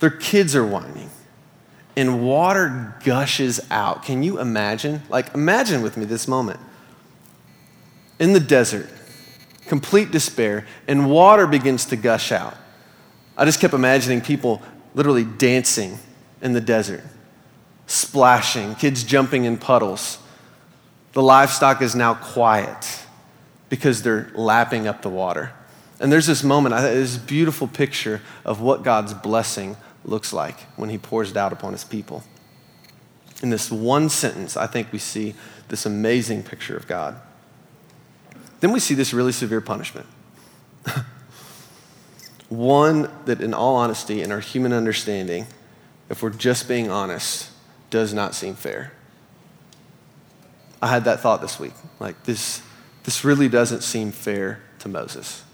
Their 0.01 0.11
kids 0.11 0.55
are 0.55 0.65
whining. 0.65 1.11
And 1.97 2.25
water 2.25 2.95
gushes 3.05 3.61
out. 3.71 4.05
Can 4.05 4.23
you 4.23 4.39
imagine? 4.39 5.03
Like, 5.09 5.35
imagine 5.35 5.83
with 5.83 5.97
me 5.97 6.05
this 6.05 6.29
moment. 6.29 6.61
In 8.21 8.33
the 8.33 8.41
desert, 8.41 8.89
complete 9.67 10.11
despair, 10.11 10.67
and 10.87 11.11
water 11.11 11.47
begins 11.47 11.85
to 11.87 11.97
gush 11.97 12.31
out. 12.31 12.57
I 13.37 13.45
just 13.45 13.61
kept 13.61 13.75
imagining 13.75 14.21
people 14.21 14.63
literally 14.95 15.25
dancing 15.25 15.99
in 16.41 16.53
the 16.53 16.61
desert, 16.61 17.03
splashing, 17.87 18.75
kids 18.77 19.03
jumping 19.05 19.45
in 19.45 19.57
puddles. 19.57 20.19
The 21.13 21.23
livestock 21.23 21.83
is 21.83 21.95
now 21.95 22.15
quiet 22.15 23.05
because 23.69 24.03
they're 24.03 24.31
lapping 24.35 24.87
up 24.87 25.03
the 25.03 25.09
water. 25.09 25.53
And 26.01 26.13
there's 26.13 26.27
this 26.27 26.45
moment, 26.45 26.75
this 26.77 27.17
beautiful 27.17 27.67
picture 27.67 28.21
of 28.45 28.61
what 28.61 28.83
God's 28.85 29.15
blessing 29.15 29.77
looks 30.09 30.33
like 30.33 30.61
when 30.77 30.90
he 30.90 30.99
pours 30.99 31.31
it 31.31 31.37
out 31.37 31.53
upon 31.53 31.73
his 31.73 31.85
people. 31.85 32.25
In 33.42 33.51
this 33.51 33.71
one 33.71 34.09
sentence, 34.09 34.57
I 34.57 34.66
think 34.66 34.92
we 34.92 34.99
see 34.99 35.35
this 35.68 35.87
amazing 35.87 36.42
picture 36.42 36.77
of 36.77 36.87
God. 36.87 37.21
Then 38.61 38.73
we 38.73 38.81
see 38.81 38.94
this 38.94 39.12
really 39.12 39.33
severe 39.33 39.61
punishment. 39.61 40.07
one 42.49 43.11
that, 43.27 43.40
in 43.40 43.55
all 43.55 43.77
honesty, 43.77 44.23
in 44.23 44.33
our 44.33 44.40
human 44.40 44.73
understanding, 44.73 45.47
if 46.09 46.23
we're 46.23 46.31
just 46.31 46.66
being 46.66 46.90
honest, 46.90 47.51
does 47.90 48.12
not 48.12 48.35
seem 48.35 48.55
fair. 48.55 48.92
I 50.81 50.88
had 50.88 51.05
that 51.05 51.21
thought 51.21 51.40
this 51.40 51.61
week. 51.61 51.75
Like, 52.01 52.25
this, 52.25 52.62
this 53.05 53.25
really 53.25 53.49
doesn't 53.49 53.83
seem 53.83 54.11
fair 54.11 54.61
to 54.81 54.88
Moses. 54.88 55.44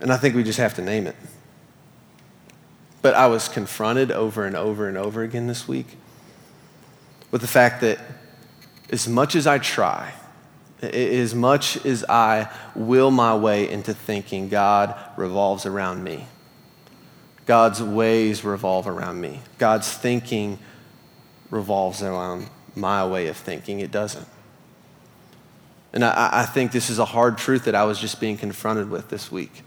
And 0.00 0.12
I 0.12 0.16
think 0.16 0.34
we 0.34 0.42
just 0.42 0.58
have 0.58 0.74
to 0.74 0.82
name 0.82 1.06
it. 1.06 1.16
But 3.00 3.14
I 3.14 3.26
was 3.28 3.48
confronted 3.48 4.10
over 4.10 4.44
and 4.44 4.56
over 4.56 4.88
and 4.88 4.96
over 4.96 5.22
again 5.22 5.46
this 5.46 5.68
week 5.68 5.96
with 7.30 7.40
the 7.40 7.46
fact 7.46 7.80
that 7.82 7.98
as 8.90 9.06
much 9.06 9.34
as 9.34 9.46
I 9.46 9.58
try, 9.58 10.14
as 10.82 11.34
much 11.34 11.84
as 11.84 12.04
I 12.08 12.48
will 12.74 13.10
my 13.10 13.36
way 13.36 13.68
into 13.68 13.94
thinking 13.94 14.48
God 14.48 14.94
revolves 15.16 15.66
around 15.66 16.02
me, 16.02 16.26
God's 17.46 17.82
ways 17.82 18.44
revolve 18.44 18.86
around 18.86 19.20
me, 19.20 19.40
God's 19.58 19.92
thinking 19.92 20.58
revolves 21.50 22.02
around 22.02 22.48
my 22.74 23.06
way 23.06 23.26
of 23.28 23.36
thinking, 23.36 23.80
it 23.80 23.90
doesn't. 23.90 24.26
And 25.92 26.04
I, 26.04 26.30
I 26.32 26.44
think 26.44 26.72
this 26.72 26.90
is 26.90 26.98
a 26.98 27.04
hard 27.04 27.38
truth 27.38 27.64
that 27.64 27.74
I 27.74 27.84
was 27.84 27.98
just 27.98 28.20
being 28.20 28.36
confronted 28.36 28.90
with 28.90 29.08
this 29.08 29.32
week 29.32 29.62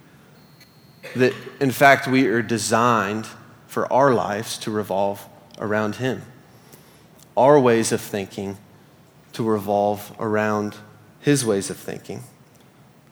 that 1.15 1.33
in 1.59 1.71
fact 1.71 2.07
we 2.07 2.27
are 2.27 2.41
designed 2.41 3.27
for 3.67 3.91
our 3.91 4.13
lives 4.13 4.57
to 4.59 4.71
revolve 4.71 5.25
around 5.57 5.95
Him. 5.95 6.23
Our 7.37 7.59
ways 7.59 7.91
of 7.91 8.01
thinking 8.01 8.57
to 9.33 9.43
revolve 9.43 10.13
around 10.19 10.75
His 11.19 11.45
ways 11.45 11.69
of 11.69 11.77
thinking. 11.77 12.23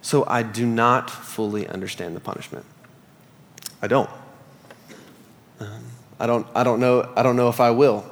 So 0.01 0.25
I 0.27 0.43
do 0.43 0.65
not 0.65 1.09
fully 1.09 1.67
understand 1.67 2.15
the 2.15 2.19
punishment. 2.19 2.65
I 3.81 3.87
don't. 3.87 4.09
Um, 5.59 5.83
I 6.19 6.27
don't, 6.27 6.47
I 6.53 6.63
don't 6.63 6.79
know, 6.79 7.09
I 7.15 7.23
don't 7.23 7.35
know 7.35 7.49
if 7.49 7.59
I 7.59 7.71
will, 7.71 8.05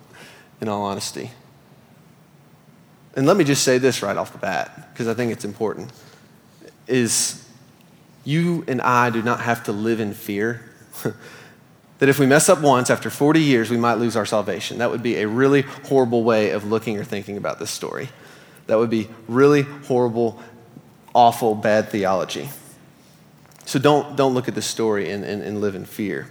in 0.60 0.68
all 0.68 0.82
honesty. 0.82 1.30
And 3.14 3.26
let 3.26 3.36
me 3.36 3.44
just 3.44 3.62
say 3.62 3.78
this 3.78 4.02
right 4.02 4.16
off 4.16 4.32
the 4.32 4.38
bat, 4.38 4.88
because 4.92 5.08
I 5.08 5.14
think 5.14 5.32
it's 5.32 5.44
important, 5.44 5.90
is 6.86 7.41
you 8.24 8.64
and 8.68 8.80
I 8.80 9.10
do 9.10 9.22
not 9.22 9.40
have 9.40 9.64
to 9.64 9.72
live 9.72 10.00
in 10.00 10.14
fear 10.14 10.62
that 11.98 12.08
if 12.08 12.18
we 12.18 12.26
mess 12.26 12.48
up 12.48 12.60
once 12.60 12.90
after 12.90 13.10
40 13.10 13.40
years, 13.40 13.70
we 13.70 13.76
might 13.76 13.94
lose 13.94 14.16
our 14.16 14.26
salvation. 14.26 14.78
That 14.78 14.90
would 14.90 15.02
be 15.02 15.16
a 15.16 15.28
really 15.28 15.62
horrible 15.62 16.24
way 16.24 16.50
of 16.50 16.64
looking 16.64 16.98
or 16.98 17.04
thinking 17.04 17.36
about 17.36 17.58
this 17.58 17.70
story. 17.70 18.08
That 18.66 18.78
would 18.78 18.90
be 18.90 19.08
really 19.28 19.62
horrible, 19.62 20.40
awful, 21.14 21.54
bad 21.54 21.88
theology. 21.88 22.48
So 23.64 23.78
don't, 23.78 24.16
don't 24.16 24.34
look 24.34 24.48
at 24.48 24.54
this 24.54 24.66
story 24.66 25.10
and, 25.10 25.24
and, 25.24 25.42
and 25.42 25.60
live 25.60 25.74
in 25.74 25.84
fear. 25.84 26.28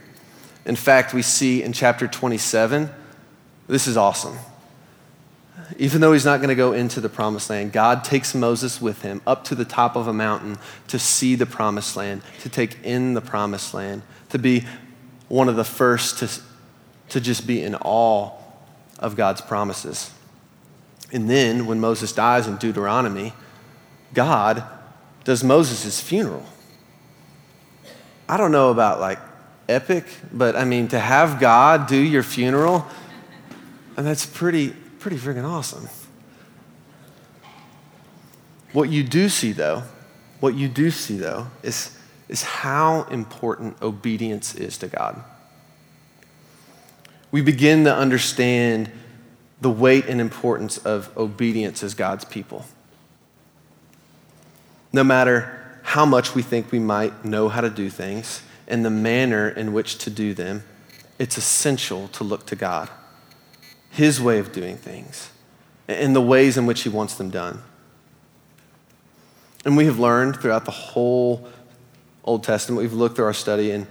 In 0.65 0.75
fact, 0.75 1.13
we 1.13 1.21
see 1.21 1.63
in 1.63 1.73
chapter 1.73 2.07
27, 2.07 2.89
this 3.67 3.87
is 3.87 3.97
awesome. 3.97 4.37
Even 5.77 6.01
though 6.01 6.13
he's 6.13 6.25
not 6.25 6.37
going 6.37 6.49
to 6.49 6.55
go 6.55 6.73
into 6.73 6.99
the 6.99 7.09
promised 7.09 7.49
land, 7.49 7.71
God 7.71 8.03
takes 8.03 8.35
Moses 8.35 8.81
with 8.81 9.01
him 9.01 9.21
up 9.25 9.43
to 9.45 9.55
the 9.55 9.65
top 9.65 9.95
of 9.95 10.07
a 10.07 10.13
mountain 10.13 10.57
to 10.87 10.99
see 10.99 11.35
the 11.35 11.45
promised 11.45 11.95
land, 11.95 12.21
to 12.41 12.49
take 12.49 12.77
in 12.83 13.13
the 13.13 13.21
promised 13.21 13.73
land, 13.73 14.01
to 14.29 14.39
be 14.39 14.65
one 15.27 15.47
of 15.47 15.55
the 15.55 15.63
first 15.63 16.19
to, 16.19 16.29
to 17.09 17.21
just 17.21 17.47
be 17.47 17.63
in 17.63 17.75
awe 17.75 18.31
of 18.99 19.15
God's 19.15 19.41
promises. 19.41 20.11
And 21.11 21.29
then 21.29 21.65
when 21.65 21.79
Moses 21.79 22.11
dies 22.11 22.47
in 22.47 22.57
Deuteronomy, 22.57 23.33
God 24.13 24.63
does 25.23 25.43
Moses' 25.43 25.99
funeral. 26.01 26.45
I 28.27 28.37
don't 28.37 28.51
know 28.51 28.71
about 28.71 28.99
like 28.99 29.19
epic, 29.67 30.05
but 30.31 30.55
I 30.55 30.65
mean, 30.65 30.87
to 30.89 30.99
have 30.99 31.39
God 31.39 31.87
do 31.87 31.97
your 31.97 32.23
funeral, 32.23 32.85
and 33.97 34.05
that's 34.05 34.25
pretty, 34.25 34.73
pretty 35.01 35.17
freaking 35.17 35.43
awesome. 35.43 35.89
What 38.71 38.89
you 38.89 39.03
do 39.03 39.27
see, 39.27 39.51
though, 39.51 39.83
what 40.39 40.55
you 40.55 40.69
do 40.69 40.91
see, 40.91 41.17
though, 41.17 41.47
is, 41.63 41.97
is 42.29 42.43
how 42.43 43.03
important 43.03 43.81
obedience 43.81 44.55
is 44.55 44.77
to 44.77 44.87
God. 44.87 45.21
We 47.31 47.41
begin 47.41 47.83
to 47.85 47.93
understand 47.93 48.91
the 49.59 49.69
weight 49.69 50.05
and 50.05 50.21
importance 50.21 50.77
of 50.77 51.15
obedience 51.17 51.83
as 51.83 51.93
God's 51.93 52.25
people. 52.25 52.65
No 54.93 55.03
matter 55.03 55.79
how 55.83 56.05
much 56.05 56.35
we 56.35 56.41
think 56.41 56.71
we 56.71 56.79
might 56.79 57.25
know 57.25 57.49
how 57.49 57.61
to 57.61 57.69
do 57.69 57.89
things 57.89 58.41
and 58.67 58.85
the 58.85 58.89
manner 58.89 59.49
in 59.49 59.73
which 59.73 59.97
to 59.99 60.09
do 60.09 60.33
them, 60.33 60.63
it's 61.19 61.37
essential 61.37 62.07
to 62.09 62.23
look 62.23 62.45
to 62.47 62.55
God, 62.55 62.89
His 63.91 64.21
way 64.21 64.39
of 64.39 64.51
doing 64.51 64.77
things, 64.77 65.29
and 65.87 66.15
the 66.15 66.21
ways 66.21 66.57
in 66.57 66.65
which 66.65 66.81
He 66.83 66.89
wants 66.89 67.15
them 67.15 67.29
done. 67.29 67.61
And 69.63 69.77
we 69.77 69.85
have 69.85 69.99
learned 69.99 70.37
throughout 70.37 70.65
the 70.65 70.71
whole 70.71 71.47
Old 72.23 72.43
Testament, 72.43 72.81
we've 72.81 72.93
looked 72.93 73.15
through 73.15 73.25
our 73.25 73.33
study 73.33 73.71
in 73.71 73.87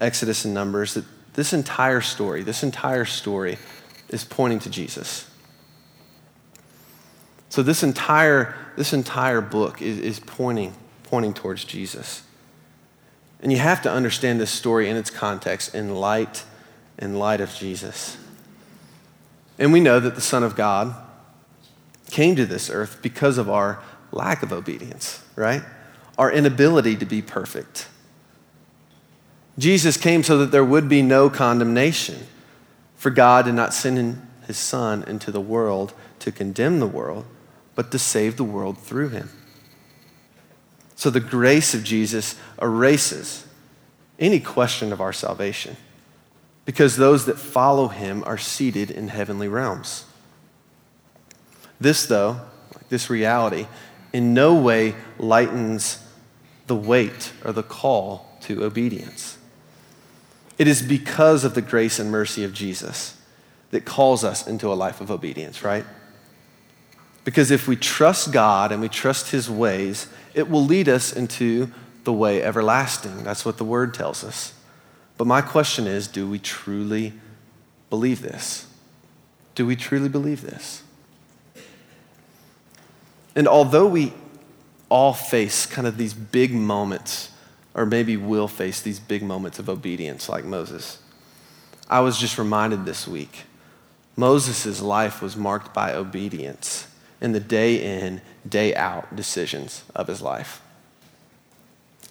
Exodus 0.00 0.44
and 0.44 0.54
Numbers, 0.54 0.94
that 0.94 1.04
this 1.34 1.52
entire 1.52 2.00
story, 2.00 2.42
this 2.42 2.62
entire 2.62 3.04
story 3.04 3.58
is 4.08 4.24
pointing 4.24 4.60
to 4.60 4.70
Jesus. 4.70 5.28
So 7.48 7.62
this 7.62 7.82
entire, 7.82 8.54
this 8.76 8.92
entire 8.92 9.40
book 9.40 9.82
is, 9.82 9.98
is 9.98 10.20
pointing, 10.20 10.74
pointing 11.04 11.34
towards 11.34 11.64
Jesus. 11.64 12.22
And 13.40 13.52
you 13.52 13.58
have 13.58 13.82
to 13.82 13.90
understand 13.90 14.40
this 14.40 14.50
story 14.50 14.88
in 14.88 14.96
its 14.96 15.10
context 15.10 15.74
in 15.74 15.94
light, 15.94 16.44
in 16.98 17.18
light 17.18 17.40
of 17.40 17.54
Jesus. 17.54 18.16
And 19.58 19.72
we 19.72 19.80
know 19.80 20.00
that 20.00 20.14
the 20.14 20.20
Son 20.20 20.42
of 20.42 20.56
God 20.56 20.94
came 22.10 22.36
to 22.36 22.46
this 22.46 22.70
earth 22.70 22.98
because 23.02 23.38
of 23.38 23.48
our 23.48 23.82
lack 24.12 24.42
of 24.42 24.52
obedience, 24.52 25.22
right? 25.36 25.62
Our 26.18 26.30
inability 26.30 26.96
to 26.96 27.04
be 27.04 27.22
perfect. 27.22 27.88
Jesus 29.58 29.96
came 29.96 30.22
so 30.22 30.38
that 30.38 30.50
there 30.50 30.64
would 30.64 30.88
be 30.88 31.02
no 31.02 31.30
condemnation. 31.30 32.26
For 32.96 33.10
God 33.10 33.44
did 33.44 33.54
not 33.54 33.74
send 33.74 34.26
his 34.46 34.58
Son 34.58 35.04
into 35.06 35.30
the 35.30 35.40
world 35.40 35.92
to 36.20 36.32
condemn 36.32 36.80
the 36.80 36.86
world, 36.86 37.24
but 37.74 37.90
to 37.92 37.98
save 37.98 38.36
the 38.36 38.44
world 38.44 38.78
through 38.78 39.10
him. 39.10 39.30
So 40.96 41.10
the 41.10 41.20
grace 41.20 41.74
of 41.74 41.84
Jesus 41.84 42.36
erases 42.60 43.46
any 44.18 44.40
question 44.40 44.92
of 44.92 45.00
our 45.00 45.12
salvation 45.12 45.76
because 46.64 46.96
those 46.96 47.26
that 47.26 47.38
follow 47.38 47.88
him 47.88 48.22
are 48.24 48.38
seated 48.38 48.90
in 48.90 49.08
heavenly 49.08 49.48
realms. 49.48 50.04
This, 51.80 52.06
though, 52.06 52.40
this 52.88 53.10
reality, 53.10 53.66
in 54.12 54.32
no 54.32 54.54
way 54.54 54.94
lightens 55.18 56.02
the 56.66 56.76
weight 56.76 57.32
or 57.44 57.52
the 57.52 57.62
call 57.62 58.38
to 58.42 58.64
obedience. 58.64 59.36
It 60.56 60.68
is 60.68 60.82
because 60.82 61.44
of 61.44 61.54
the 61.54 61.62
grace 61.62 61.98
and 61.98 62.10
mercy 62.10 62.44
of 62.44 62.52
Jesus 62.52 63.20
that 63.70 63.84
calls 63.84 64.22
us 64.22 64.46
into 64.46 64.72
a 64.72 64.74
life 64.74 65.00
of 65.00 65.10
obedience, 65.10 65.64
right? 65.64 65.84
Because 67.24 67.50
if 67.50 67.66
we 67.66 67.74
trust 67.74 68.32
God 68.32 68.70
and 68.70 68.80
we 68.80 68.88
trust 68.88 69.30
His 69.30 69.50
ways, 69.50 70.06
it 70.32 70.48
will 70.48 70.64
lead 70.64 70.88
us 70.88 71.12
into 71.12 71.72
the 72.04 72.12
way 72.12 72.42
everlasting. 72.42 73.24
That's 73.24 73.44
what 73.44 73.56
the 73.56 73.64
Word 73.64 73.94
tells 73.94 74.22
us. 74.22 74.54
But 75.16 75.26
my 75.26 75.40
question 75.40 75.86
is 75.86 76.08
do 76.08 76.28
we 76.28 76.38
truly 76.38 77.12
believe 77.90 78.22
this? 78.22 78.66
Do 79.54 79.66
we 79.66 79.76
truly 79.76 80.08
believe 80.08 80.42
this? 80.42 80.82
And 83.36 83.48
although 83.48 83.86
we 83.86 84.12
all 84.88 85.12
face 85.12 85.66
kind 85.66 85.86
of 85.86 85.96
these 85.96 86.14
big 86.14 86.52
moments 86.52 87.30
or 87.74 87.84
maybe 87.84 88.16
will 88.16 88.48
face 88.48 88.80
these 88.80 89.00
big 89.00 89.22
moments 89.22 89.58
of 89.58 89.68
obedience 89.68 90.28
like 90.28 90.44
Moses. 90.44 90.98
I 91.88 92.00
was 92.00 92.18
just 92.18 92.38
reminded 92.38 92.84
this 92.84 93.06
week 93.06 93.44
Moses' 94.16 94.80
life 94.80 95.20
was 95.20 95.36
marked 95.36 95.74
by 95.74 95.92
obedience 95.92 96.86
in 97.20 97.32
the 97.32 97.40
day 97.40 97.74
in, 97.74 98.20
day 98.48 98.74
out 98.76 99.16
decisions 99.16 99.82
of 99.94 100.06
his 100.06 100.22
life. 100.22 100.62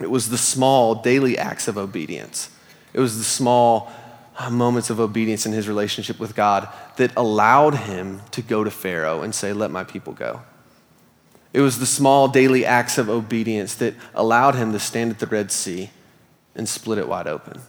It 0.01 0.09
was 0.09 0.29
the 0.29 0.37
small 0.37 0.95
daily 0.95 1.37
acts 1.37 1.69
of 1.69 1.77
obedience. 1.77 2.49
It 2.93 2.99
was 2.99 3.17
the 3.17 3.23
small 3.23 3.91
uh, 4.37 4.49
moments 4.49 4.89
of 4.89 4.99
obedience 4.99 5.45
in 5.45 5.51
his 5.51 5.67
relationship 5.67 6.19
with 6.19 6.35
God 6.35 6.67
that 6.97 7.11
allowed 7.17 7.75
him 7.75 8.21
to 8.31 8.41
go 8.41 8.63
to 8.63 8.71
Pharaoh 8.71 9.21
and 9.21 9.33
say, 9.33 9.53
Let 9.53 9.71
my 9.71 9.83
people 9.83 10.13
go. 10.13 10.41
It 11.53 11.61
was 11.61 11.79
the 11.79 11.85
small 11.85 12.27
daily 12.27 12.65
acts 12.65 12.97
of 12.97 13.09
obedience 13.09 13.75
that 13.75 13.93
allowed 14.15 14.55
him 14.55 14.71
to 14.71 14.79
stand 14.79 15.11
at 15.11 15.19
the 15.19 15.27
Red 15.27 15.51
Sea 15.51 15.91
and 16.55 16.67
split 16.67 16.97
it 16.97 17.07
wide 17.07 17.27
open. 17.27 17.61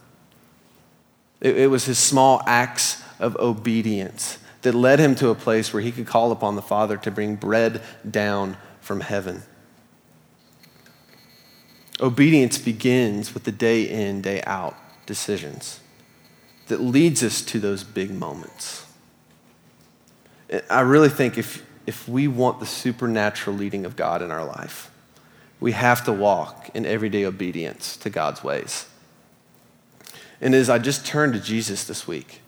It, 1.39 1.57
it, 1.57 1.67
was 1.67 1.85
his 1.85 1.99
small 1.99 2.41
acts 2.47 3.03
of 3.19 3.35
obedience 3.37 4.39
that 4.63 4.73
led 4.73 4.97
him 4.99 5.13
to 5.15 5.29
a 5.29 5.35
place 5.35 5.71
where 5.71 5.83
he 5.83 5.91
could 5.91 6.07
call 6.07 6.31
upon 6.31 6.55
the 6.55 6.61
Father 6.61 6.97
to 6.97 7.11
bring 7.11 7.35
bread 7.35 7.81
down 8.09 8.57
from 8.81 9.01
heaven. 9.01 9.43
Obedience 12.01 12.57
begins 12.57 13.35
with 13.35 13.43
the 13.43 13.51
day 13.51 13.83
in, 13.83 14.21
day 14.21 14.41
out 14.47 14.75
decisions 15.05 15.79
that 16.67 16.81
leads 16.81 17.23
us 17.23 17.41
to 17.41 17.59
those 17.59 17.83
big 17.83 18.11
moments. 18.11 18.85
I 20.69 20.81
really 20.81 21.09
think 21.09 21.37
if 21.37 21.65
if 21.85 22.07
we 22.07 22.27
want 22.27 22.59
the 22.59 22.65
supernatural 22.65 23.55
leading 23.55 23.85
of 23.85 23.95
God 23.95 24.21
in 24.21 24.31
our 24.31 24.43
life, 24.43 24.89
we 25.59 25.73
have 25.73 26.03
to 26.05 26.11
walk 26.11 26.69
in 26.73 26.85
everyday 26.85 27.25
obedience 27.25 27.95
to 27.97 28.09
God's 28.09 28.43
ways. 28.43 28.87
And 30.41 30.53
as 30.53 30.69
I 30.69 30.79
just 30.79 31.05
turned 31.05 31.33
to 31.33 31.39
Jesus 31.39 31.85
this 31.85 32.07
week, 32.07 32.41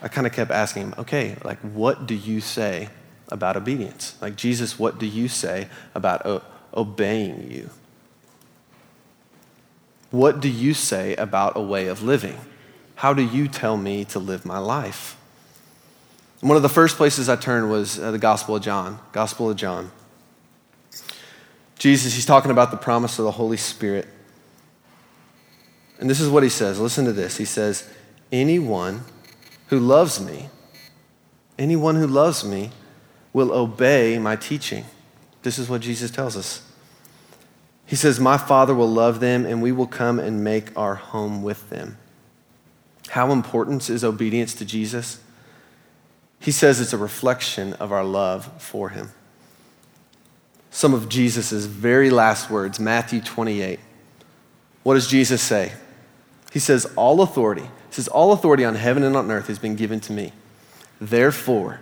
I 0.00 0.08
kind 0.08 0.26
of 0.26 0.32
kept 0.32 0.50
asking 0.50 0.82
him, 0.82 0.94
okay, 0.98 1.36
like, 1.44 1.58
what 1.60 2.06
do 2.06 2.14
you 2.14 2.40
say 2.40 2.88
about 3.28 3.56
obedience? 3.56 4.16
Like, 4.20 4.36
Jesus, 4.36 4.78
what 4.78 4.98
do 4.98 5.06
you 5.06 5.28
say 5.28 5.68
about 5.94 6.26
o- 6.26 6.42
obeying 6.74 7.50
you? 7.50 7.70
What 10.12 10.40
do 10.40 10.48
you 10.48 10.74
say 10.74 11.16
about 11.16 11.56
a 11.56 11.60
way 11.60 11.88
of 11.88 12.02
living? 12.02 12.38
How 12.96 13.14
do 13.14 13.22
you 13.22 13.48
tell 13.48 13.76
me 13.76 14.04
to 14.06 14.18
live 14.18 14.44
my 14.44 14.58
life? 14.58 15.16
One 16.40 16.56
of 16.56 16.62
the 16.62 16.68
first 16.68 16.96
places 16.96 17.28
I 17.28 17.36
turned 17.36 17.70
was 17.70 17.98
uh, 17.98 18.10
the 18.10 18.18
Gospel 18.18 18.56
of 18.56 18.62
John. 18.62 19.00
Gospel 19.12 19.50
of 19.50 19.56
John. 19.56 19.90
Jesus, 21.78 22.14
he's 22.14 22.26
talking 22.26 22.50
about 22.50 22.70
the 22.70 22.76
promise 22.76 23.18
of 23.18 23.24
the 23.24 23.30
Holy 23.30 23.56
Spirit. 23.56 24.06
And 25.98 26.10
this 26.10 26.20
is 26.20 26.28
what 26.28 26.42
he 26.42 26.48
says. 26.48 26.78
Listen 26.78 27.06
to 27.06 27.12
this. 27.12 27.38
He 27.38 27.44
says, 27.44 27.88
Anyone 28.30 29.04
who 29.68 29.78
loves 29.78 30.20
me, 30.20 30.50
anyone 31.58 31.96
who 31.96 32.06
loves 32.06 32.44
me 32.44 32.70
will 33.32 33.50
obey 33.50 34.18
my 34.18 34.36
teaching. 34.36 34.84
This 35.42 35.58
is 35.58 35.68
what 35.68 35.80
Jesus 35.80 36.10
tells 36.10 36.36
us. 36.36 36.62
He 37.86 37.96
says, 37.96 38.18
My 38.18 38.38
Father 38.38 38.74
will 38.74 38.90
love 38.90 39.20
them, 39.20 39.44
and 39.44 39.62
we 39.62 39.72
will 39.72 39.86
come 39.86 40.18
and 40.18 40.42
make 40.42 40.76
our 40.76 40.94
home 40.94 41.42
with 41.42 41.68
them. 41.70 41.98
How 43.08 43.32
important 43.32 43.90
is 43.90 44.04
obedience 44.04 44.54
to 44.54 44.64
Jesus? 44.64 45.20
He 46.40 46.50
says 46.50 46.80
it's 46.80 46.92
a 46.92 46.98
reflection 46.98 47.74
of 47.74 47.92
our 47.92 48.04
love 48.04 48.50
for 48.60 48.88
him. 48.88 49.10
Some 50.70 50.94
of 50.94 51.08
Jesus' 51.08 51.66
very 51.66 52.08
last 52.08 52.50
words, 52.50 52.80
Matthew 52.80 53.20
28. 53.20 53.78
What 54.82 54.94
does 54.94 55.06
Jesus 55.06 55.42
say? 55.42 55.72
He 56.52 56.58
says, 56.58 56.86
All 56.96 57.20
authority, 57.20 57.62
he 57.62 57.68
says, 57.90 58.08
All 58.08 58.32
authority 58.32 58.64
on 58.64 58.74
heaven 58.74 59.02
and 59.02 59.14
on 59.14 59.30
earth 59.30 59.48
has 59.48 59.58
been 59.58 59.76
given 59.76 60.00
to 60.00 60.12
me. 60.12 60.32
Therefore, 61.00 61.80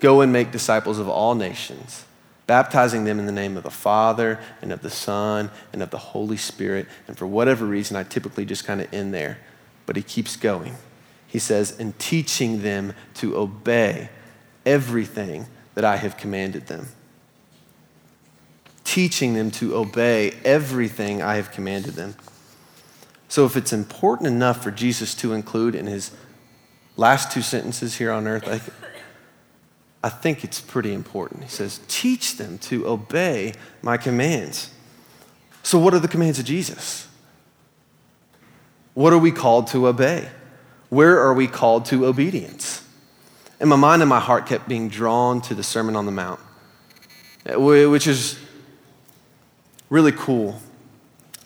go 0.00 0.20
and 0.20 0.32
make 0.32 0.50
disciples 0.50 0.98
of 0.98 1.08
all 1.08 1.34
nations, 1.34 2.04
baptizing 2.46 3.04
them 3.04 3.18
in 3.18 3.26
the 3.26 3.32
name 3.32 3.56
of 3.56 3.62
the 3.62 3.70
Father 3.70 4.38
and 4.60 4.72
of 4.72 4.82
the 4.82 4.90
Son 4.90 5.50
and 5.72 5.82
of 5.82 5.90
the 5.90 5.98
Holy 5.98 6.36
Spirit. 6.36 6.86
And 7.08 7.16
for 7.16 7.26
whatever 7.26 7.64
reason, 7.64 7.96
I 7.96 8.02
typically 8.02 8.44
just 8.44 8.64
kind 8.64 8.80
of 8.80 8.92
end 8.92 9.14
there, 9.14 9.38
but 9.86 9.96
he 9.96 10.02
keeps 10.02 10.36
going. 10.36 10.76
He 11.26 11.38
says, 11.38 11.78
and 11.78 11.98
teaching 11.98 12.62
them 12.62 12.92
to 13.14 13.36
obey 13.36 14.10
everything 14.64 15.46
that 15.74 15.84
I 15.84 15.96
have 15.96 16.16
commanded 16.16 16.66
them. 16.66 16.88
Teaching 18.84 19.34
them 19.34 19.50
to 19.52 19.74
obey 19.76 20.32
everything 20.44 21.22
I 21.22 21.36
have 21.36 21.50
commanded 21.50 21.94
them. 21.94 22.14
So, 23.28 23.44
if 23.46 23.56
it's 23.56 23.72
important 23.72 24.28
enough 24.28 24.62
for 24.62 24.70
Jesus 24.70 25.14
to 25.16 25.32
include 25.32 25.74
in 25.74 25.86
his 25.86 26.12
last 26.96 27.32
two 27.32 27.42
sentences 27.42 27.96
here 27.96 28.12
on 28.12 28.28
earth, 28.28 28.46
I, 30.04 30.08
think 30.10 30.44
it's 30.44 30.60
pretty 30.60 30.92
important. 30.92 31.42
He 31.42 31.48
says, 31.48 31.80
Teach 31.88 32.36
them 32.36 32.58
to 32.58 32.86
obey 32.86 33.54
my 33.82 33.96
commands. 33.96 34.70
So, 35.62 35.78
what 35.78 35.94
are 35.94 35.98
the 35.98 36.08
commands 36.08 36.38
of 36.38 36.44
Jesus? 36.44 37.08
What 38.94 39.12
are 39.12 39.18
we 39.18 39.32
called 39.32 39.66
to 39.68 39.88
obey? 39.88 40.28
Where 40.88 41.18
are 41.18 41.34
we 41.34 41.46
called 41.46 41.86
to 41.86 42.06
obedience? 42.06 42.86
And 43.58 43.70
my 43.70 43.76
mind 43.76 44.02
and 44.02 44.08
my 44.08 44.20
heart 44.20 44.46
kept 44.46 44.68
being 44.68 44.88
drawn 44.88 45.40
to 45.42 45.54
the 45.54 45.62
Sermon 45.62 45.96
on 45.96 46.06
the 46.06 46.12
Mount, 46.12 46.40
eh, 47.46 47.56
which 47.56 48.06
is 48.06 48.38
really 49.90 50.12
cool 50.12 50.60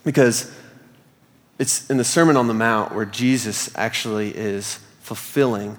because 0.05 0.51
it's 1.59 1.89
in 1.91 1.97
the 1.97 2.05
Sermon 2.05 2.37
on 2.37 2.49
the 2.49 2.55
Mount 2.55 2.95
where 2.95 3.05
Jesus 3.05 3.71
actually 3.77 4.37
is 4.37 4.79
fulfilling 5.01 5.79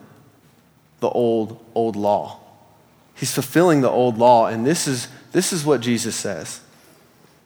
the 0.99 1.09
old, 1.09 1.63
old 1.75 1.95
law. 1.95 2.39
He's 3.19 3.33
fulfilling 3.33 3.81
the 3.81 3.89
old 3.89 4.17
law, 4.17 4.47
and 4.47 4.65
this 4.65 4.87
is, 4.87 5.09
this 5.33 5.51
is 5.51 5.65
what 5.65 5.81
Jesus 5.81 6.15
says. 6.15 6.61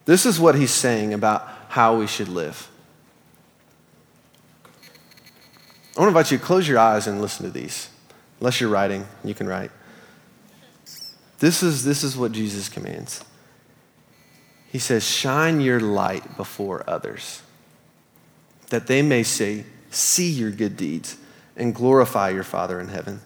This 0.06 0.24
is 0.24 0.40
what 0.40 0.54
he's 0.54 0.70
saying 0.70 1.16
about 1.16 1.48
how 1.70 1.98
we 1.98 2.06
should 2.06 2.28
live. 2.28 2.70
I 5.98 6.00
want 6.00 6.06
to 6.14 6.18
invite 6.18 6.32
you 6.32 6.38
to 6.38 6.44
close 6.44 6.68
your 6.68 6.78
eyes 6.78 7.08
and 7.08 7.20
listen 7.22 7.44
to 7.46 7.52
these. 7.52 7.90
Unless 8.40 8.62
you're 8.62 8.70
writing, 8.70 9.08
you 9.24 9.34
can 9.34 9.48
write. 9.48 9.72
This 11.40 11.64
is, 11.64 11.84
this 11.84 12.04
is 12.04 12.16
what 12.16 12.34
Jesus 12.34 12.70
commands. 12.70 13.24
He 14.72 14.78
says, 14.78 15.04
Shine 15.04 15.60
your 15.60 15.80
light 15.80 16.38
before 16.38 16.84
others, 16.88 17.42
that 18.70 18.86
they 18.86 19.02
may 19.02 19.24
say, 19.24 19.66
See 19.90 20.30
your 20.30 20.52
good 20.52 20.78
deeds 20.78 21.18
and 21.56 21.74
glorify 21.74 22.30
your 22.30 22.44
Father 22.44 22.80
in 22.80 22.90
heaven. 22.90 23.22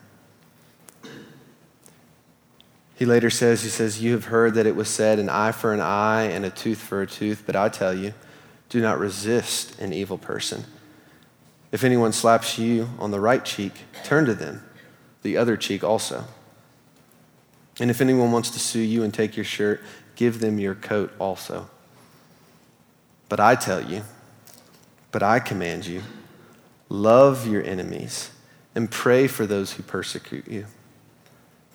He 2.98 3.06
later 3.06 3.30
says, 3.30 3.62
He 3.62 3.70
says, 3.70 4.02
You 4.02 4.12
have 4.14 4.26
heard 4.26 4.56
that 4.56 4.66
it 4.66 4.76
was 4.76 4.90
said, 4.90 5.20
an 5.20 5.30
eye 5.30 5.52
for 5.52 5.74
an 5.74 5.80
eye 5.80 6.24
and 6.24 6.44
a 6.44 6.50
tooth 6.50 6.80
for 6.80 7.02
a 7.02 7.08
tooth, 7.08 7.44
but 7.46 7.56
I 7.56 7.70
tell 7.70 7.94
you, 7.94 8.14
do 8.70 8.82
not 8.82 9.00
resist 9.00 9.80
an 9.80 9.94
evil 9.94 10.18
person. 10.18 10.66
If 11.72 11.84
anyone 11.84 12.12
slaps 12.12 12.58
you 12.58 12.90
on 12.98 13.12
the 13.12 13.20
right 13.20 13.46
cheek, 13.46 13.74
turn 14.04 14.26
to 14.26 14.34
them 14.34 14.64
the 15.22 15.38
other 15.38 15.58
cheek 15.58 15.84
also. 15.84 16.24
And 17.80 17.92
if 17.92 18.02
anyone 18.02 18.32
wants 18.32 18.50
to 18.52 18.60
sue 18.60 18.80
you 18.80 19.04
and 19.04 19.14
take 19.14 19.36
your 19.36 19.46
shirt, 19.46 19.82
give 20.16 20.40
them 20.40 20.58
your 20.58 20.74
coat 20.74 21.12
also. 21.20 21.70
But 23.30 23.40
I 23.40 23.56
tell 23.56 23.84
you, 23.84 24.04
but 25.12 25.22
I 25.22 25.40
command 25.40 25.86
you, 25.86 26.02
love 26.90 27.46
your 27.46 27.64
enemies 27.64 28.32
and 28.74 28.90
pray 28.90 29.28
for 29.28 29.46
those 29.46 29.74
who 29.74 29.84
persecute 29.84 30.48
you, 30.48 30.66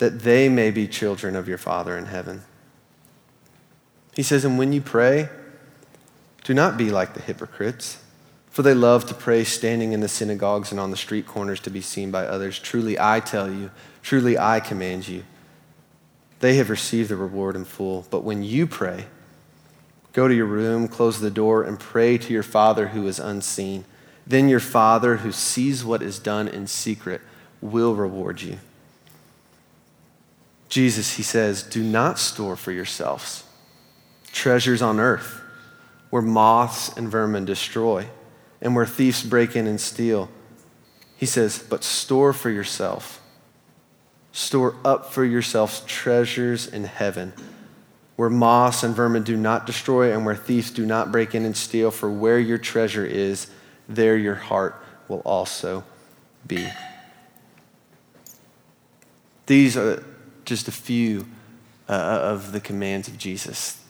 that 0.02 0.20
they 0.20 0.48
may 0.48 0.72
be 0.72 0.88
children 0.88 1.36
of 1.36 1.46
your 1.46 1.58
Father 1.58 1.96
in 1.96 2.06
heaven. 2.06 2.42
He 4.16 4.24
says, 4.24 4.44
and 4.44 4.58
when 4.58 4.72
you 4.72 4.80
pray, 4.80 5.28
do 6.42 6.52
not 6.52 6.76
be 6.76 6.90
like 6.90 7.14
the 7.14 7.22
hypocrites 7.22 7.98
for 8.52 8.62
they 8.62 8.74
love 8.74 9.06
to 9.06 9.14
pray 9.14 9.44
standing 9.44 9.92
in 9.92 10.00
the 10.00 10.08
synagogues 10.08 10.70
and 10.72 10.78
on 10.78 10.90
the 10.90 10.96
street 10.96 11.26
corners 11.26 11.58
to 11.60 11.70
be 11.70 11.80
seen 11.80 12.10
by 12.10 12.26
others. 12.26 12.58
Truly, 12.58 12.98
I 12.98 13.18
tell 13.20 13.50
you, 13.50 13.70
truly, 14.02 14.36
I 14.36 14.60
command 14.60 15.08
you. 15.08 15.24
They 16.40 16.56
have 16.56 16.68
received 16.68 17.08
the 17.08 17.16
reward 17.16 17.56
in 17.56 17.64
full. 17.64 18.04
But 18.10 18.24
when 18.24 18.42
you 18.42 18.66
pray, 18.66 19.06
go 20.12 20.28
to 20.28 20.34
your 20.34 20.44
room, 20.44 20.86
close 20.86 21.18
the 21.18 21.30
door, 21.30 21.62
and 21.62 21.80
pray 21.80 22.18
to 22.18 22.30
your 22.30 22.42
Father 22.42 22.88
who 22.88 23.06
is 23.06 23.18
unseen. 23.18 23.86
Then 24.26 24.50
your 24.50 24.60
Father, 24.60 25.16
who 25.16 25.32
sees 25.32 25.82
what 25.82 26.02
is 26.02 26.18
done 26.18 26.46
in 26.46 26.66
secret, 26.66 27.22
will 27.62 27.94
reward 27.94 28.42
you. 28.42 28.58
Jesus, 30.72 31.16
he 31.16 31.22
says, 31.22 31.62
do 31.62 31.82
not 31.82 32.18
store 32.18 32.56
for 32.56 32.72
yourselves 32.72 33.44
treasures 34.32 34.80
on 34.80 34.98
earth 34.98 35.38
where 36.08 36.22
moths 36.22 36.88
and 36.96 37.10
vermin 37.10 37.44
destroy 37.44 38.06
and 38.62 38.74
where 38.74 38.86
thieves 38.86 39.22
break 39.22 39.54
in 39.54 39.66
and 39.66 39.78
steal. 39.78 40.30
He 41.14 41.26
says, 41.26 41.58
but 41.58 41.84
store 41.84 42.32
for 42.32 42.48
yourself. 42.48 43.20
Store 44.32 44.74
up 44.82 45.12
for 45.12 45.26
yourselves 45.26 45.82
treasures 45.86 46.66
in 46.66 46.84
heaven, 46.84 47.34
where 48.16 48.30
moths 48.30 48.82
and 48.82 48.96
vermin 48.96 49.24
do 49.24 49.36
not 49.36 49.66
destroy, 49.66 50.10
and 50.10 50.24
where 50.24 50.34
thieves 50.34 50.70
do 50.70 50.86
not 50.86 51.12
break 51.12 51.34
in 51.34 51.44
and 51.44 51.54
steal. 51.54 51.90
For 51.90 52.10
where 52.10 52.38
your 52.38 52.56
treasure 52.56 53.04
is, 53.04 53.48
there 53.90 54.16
your 54.16 54.36
heart 54.36 54.82
will 55.06 55.20
also 55.20 55.84
be. 56.46 56.66
These 59.44 59.76
are 59.76 60.02
just 60.44 60.68
a 60.68 60.72
few 60.72 61.26
uh, 61.88 61.92
of 61.92 62.52
the 62.52 62.60
commands 62.60 63.08
of 63.08 63.18
Jesus, 63.18 63.82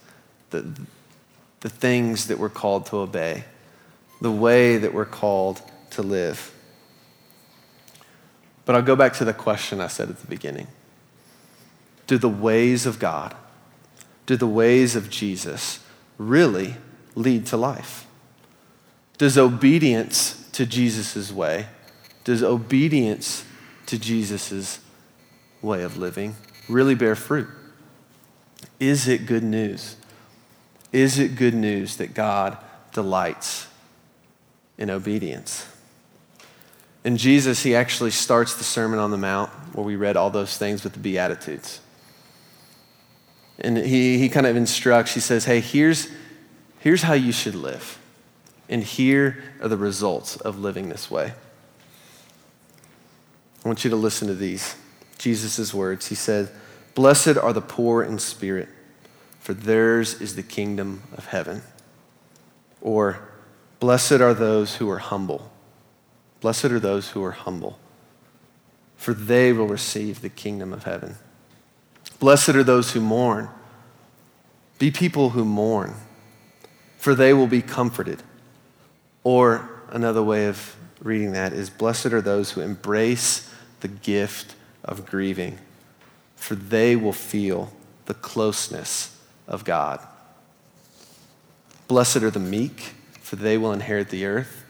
the, 0.50 0.80
the 1.60 1.68
things 1.68 2.26
that 2.28 2.38
we're 2.38 2.48
called 2.48 2.86
to 2.86 2.96
obey 2.98 3.44
the 4.22 4.30
way 4.30 4.76
that 4.78 4.94
we're 4.94 5.04
called 5.04 5.60
to 5.90 6.00
live. 6.00 6.54
But 8.64 8.76
I'll 8.76 8.82
go 8.82 8.94
back 8.94 9.14
to 9.14 9.24
the 9.24 9.34
question 9.34 9.80
I 9.80 9.88
said 9.88 10.08
at 10.08 10.18
the 10.18 10.26
beginning 10.28 10.68
Do 12.06 12.16
the 12.16 12.28
ways 12.28 12.86
of 12.86 12.98
God, 12.98 13.34
do 14.24 14.36
the 14.36 14.46
ways 14.46 14.94
of 14.94 15.10
Jesus 15.10 15.80
really 16.16 16.76
lead 17.16 17.46
to 17.46 17.56
life? 17.56 18.06
Does 19.18 19.36
obedience 19.36 20.48
to 20.52 20.64
Jesus' 20.64 21.32
way, 21.32 21.66
does 22.24 22.42
obedience 22.42 23.44
to 23.86 23.98
Jesus' 23.98 24.78
way 25.62 25.82
of 25.82 25.96
living 25.96 26.36
really 26.68 26.94
bear 26.94 27.14
fruit? 27.14 27.48
Is 28.78 29.08
it 29.08 29.26
good 29.26 29.42
news? 29.42 29.96
Is 30.92 31.18
it 31.18 31.36
good 31.36 31.54
news 31.54 31.96
that 31.96 32.14
God 32.14 32.58
delights 32.92 33.66
in 34.78 34.90
obedience. 34.90 35.66
And 37.04 37.18
Jesus, 37.18 37.62
he 37.62 37.74
actually 37.74 38.10
starts 38.10 38.56
the 38.56 38.64
Sermon 38.64 38.98
on 38.98 39.10
the 39.10 39.18
Mount 39.18 39.50
where 39.74 39.84
we 39.84 39.96
read 39.96 40.16
all 40.16 40.30
those 40.30 40.56
things 40.56 40.84
with 40.84 40.92
the 40.92 40.98
Beatitudes. 40.98 41.80
And 43.58 43.76
he, 43.76 44.18
he 44.18 44.28
kind 44.28 44.46
of 44.46 44.56
instructs, 44.56 45.14
he 45.14 45.20
says, 45.20 45.44
hey, 45.44 45.60
here's, 45.60 46.08
here's 46.80 47.02
how 47.02 47.12
you 47.12 47.32
should 47.32 47.54
live. 47.54 47.98
And 48.68 48.82
here 48.82 49.42
are 49.60 49.68
the 49.68 49.76
results 49.76 50.36
of 50.36 50.58
living 50.58 50.88
this 50.88 51.10
way. 51.10 51.32
I 53.64 53.68
want 53.68 53.84
you 53.84 53.90
to 53.90 53.96
listen 53.96 54.28
to 54.28 54.34
these. 54.34 54.76
Jesus' 55.22 55.72
words. 55.72 56.08
He 56.08 56.16
said, 56.16 56.50
Blessed 56.94 57.38
are 57.38 57.52
the 57.52 57.60
poor 57.60 58.02
in 58.02 58.18
spirit, 58.18 58.68
for 59.38 59.54
theirs 59.54 60.20
is 60.20 60.34
the 60.34 60.42
kingdom 60.42 61.04
of 61.16 61.26
heaven. 61.26 61.62
Or, 62.80 63.28
Blessed 63.78 64.20
are 64.20 64.34
those 64.34 64.76
who 64.76 64.90
are 64.90 64.98
humble. 64.98 65.52
Blessed 66.40 66.66
are 66.66 66.80
those 66.80 67.10
who 67.10 67.22
are 67.22 67.32
humble, 67.32 67.78
for 68.96 69.14
they 69.14 69.52
will 69.52 69.68
receive 69.68 70.22
the 70.22 70.28
kingdom 70.28 70.72
of 70.72 70.84
heaven. 70.84 71.14
Blessed 72.18 72.50
are 72.50 72.64
those 72.64 72.92
who 72.92 73.00
mourn. 73.00 73.48
Be 74.80 74.90
people 74.90 75.30
who 75.30 75.44
mourn, 75.44 75.94
for 76.98 77.14
they 77.14 77.32
will 77.32 77.46
be 77.46 77.62
comforted. 77.62 78.24
Or 79.22 79.70
another 79.88 80.22
way 80.22 80.46
of 80.46 80.74
reading 81.00 81.30
that 81.32 81.52
is 81.52 81.70
Blessed 81.70 82.06
are 82.06 82.20
those 82.20 82.52
who 82.52 82.60
embrace 82.60 83.48
the 83.80 83.88
gift 83.88 84.56
of 84.84 85.06
grieving, 85.06 85.58
for 86.36 86.54
they 86.54 86.96
will 86.96 87.12
feel 87.12 87.72
the 88.06 88.14
closeness 88.14 89.18
of 89.46 89.64
God. 89.64 90.00
Blessed 91.88 92.16
are 92.18 92.30
the 92.30 92.40
meek 92.40 92.94
for 93.32 93.36
they 93.36 93.56
will 93.56 93.72
inherit 93.72 94.10
the 94.10 94.26
earth. 94.26 94.62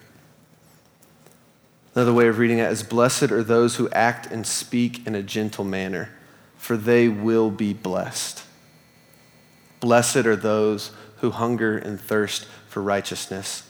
Another 1.96 2.12
way 2.12 2.28
of 2.28 2.38
reading 2.38 2.58
it 2.58 2.70
is 2.70 2.84
Blessed 2.84 3.32
are 3.32 3.42
those 3.42 3.74
who 3.74 3.90
act 3.90 4.26
and 4.26 4.46
speak 4.46 5.04
in 5.04 5.16
a 5.16 5.22
gentle 5.24 5.64
manner, 5.64 6.10
for 6.56 6.76
they 6.76 7.08
will 7.08 7.50
be 7.50 7.72
blessed. 7.72 8.44
Blessed 9.80 10.26
are 10.26 10.36
those 10.36 10.92
who 11.16 11.32
hunger 11.32 11.76
and 11.76 12.00
thirst 12.00 12.46
for 12.68 12.80
righteousness, 12.80 13.64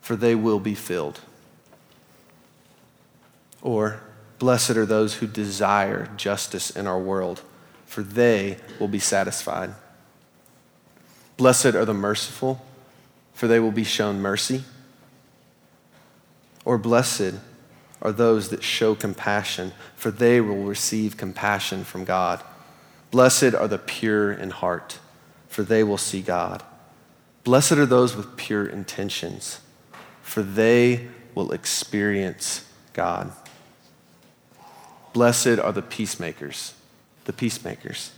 for 0.00 0.16
they 0.16 0.34
will 0.34 0.58
be 0.58 0.74
filled. 0.74 1.20
Or, 3.62 4.00
blessed 4.38 4.72
are 4.72 4.86
those 4.86 5.14
who 5.14 5.26
desire 5.26 6.10
justice 6.16 6.70
in 6.70 6.86
our 6.86 6.98
world, 6.98 7.42
for 7.86 8.02
they 8.02 8.58
will 8.78 8.88
be 8.88 8.98
satisfied. 8.98 9.74
Blessed 11.36 11.74
are 11.74 11.84
the 11.84 11.94
merciful, 11.94 12.64
for 13.32 13.48
they 13.48 13.58
will 13.58 13.72
be 13.72 13.84
shown 13.84 14.20
mercy. 14.20 14.64
Or, 16.64 16.78
blessed 16.78 17.34
are 18.00 18.12
those 18.12 18.48
that 18.50 18.62
show 18.62 18.94
compassion, 18.94 19.72
for 19.96 20.10
they 20.10 20.40
will 20.40 20.64
receive 20.64 21.16
compassion 21.16 21.84
from 21.84 22.04
God. 22.04 22.42
Blessed 23.10 23.54
are 23.54 23.68
the 23.68 23.78
pure 23.78 24.32
in 24.32 24.50
heart, 24.50 24.98
for 25.48 25.62
they 25.62 25.84
will 25.84 25.98
see 25.98 26.22
God. 26.22 26.62
Blessed 27.42 27.72
are 27.72 27.86
those 27.86 28.16
with 28.16 28.36
pure 28.36 28.66
intentions 28.66 29.60
for 30.24 30.42
they 30.42 31.06
will 31.34 31.52
experience 31.52 32.64
God. 32.92 33.30
Blessed 35.14 35.60
are 35.60 35.70
the 35.70 35.80
peacemakers, 35.80 36.74
the 37.24 37.32
peacemakers, 37.32 38.10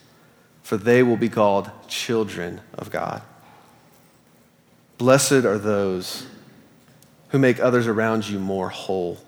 for 0.63 0.79
they 0.79 1.03
will 1.03 1.19
be 1.19 1.29
called 1.29 1.71
children 1.87 2.63
of 2.73 2.91
God. 2.91 3.21
Blessed 4.97 5.45
are 5.45 5.59
those 5.59 6.27
who 7.29 7.39
make 7.39 7.61
others 7.61 7.87
around 7.87 8.27
you 8.31 8.39
more 8.39 8.71
whole, 8.71 9.19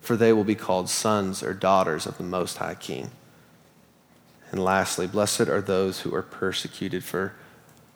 for 0.00 0.16
they 0.16 0.32
will 0.32 0.42
be 0.42 0.54
called 0.54 0.88
sons 0.88 1.42
or 1.42 1.52
daughters 1.52 2.06
of 2.06 2.16
the 2.16 2.24
Most 2.24 2.56
High 2.56 2.76
King. 2.76 3.10
And 4.50 4.64
lastly, 4.64 5.06
blessed 5.06 5.48
are 5.48 5.60
those 5.60 6.00
who 6.00 6.14
are 6.14 6.22
persecuted 6.22 7.04
for 7.04 7.34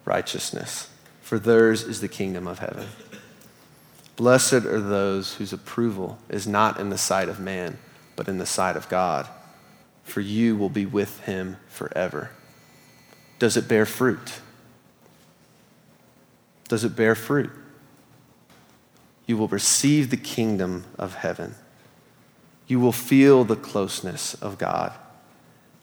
righteousness, 0.05 0.91
for 1.23 1.39
theirs 1.39 1.85
is 1.85 2.03
the 2.03 2.09
kingdom 2.09 2.47
of 2.47 2.59
heaven. 2.59 2.89
Blessed 4.17 4.53
are 4.53 4.81
those 4.81 5.37
whose 5.37 5.55
approval 5.55 6.19
is 6.29 6.47
not 6.47 6.79
in 6.79 6.91
the 6.91 6.99
sight 6.99 7.31
of 7.31 7.41
man, 7.41 7.79
but 8.21 8.29
in 8.29 8.37
the 8.37 8.45
sight 8.45 8.77
of 8.77 8.87
God, 8.91 9.27
for 10.05 10.21
you 10.21 10.55
will 10.55 10.69
be 10.69 10.85
with 10.85 11.21
him 11.21 11.57
forever. 11.69 12.29
Does 13.39 13.57
it 13.57 13.67
bear 13.67 13.87
fruit? 13.87 14.41
Does 16.69 16.85
it 16.85 16.95
bear 16.95 17.15
fruit? 17.15 17.51
You 19.25 19.39
will 19.39 19.49
receive 19.49 20.11
the 20.11 20.19
kingdom 20.19 20.85
of 20.99 21.15
heaven. 21.15 21.55
You 22.67 22.79
will 22.79 22.93
feel 22.93 23.43
the 23.45 23.57
closeness 23.57 24.35
of 24.35 24.59
God. 24.59 24.93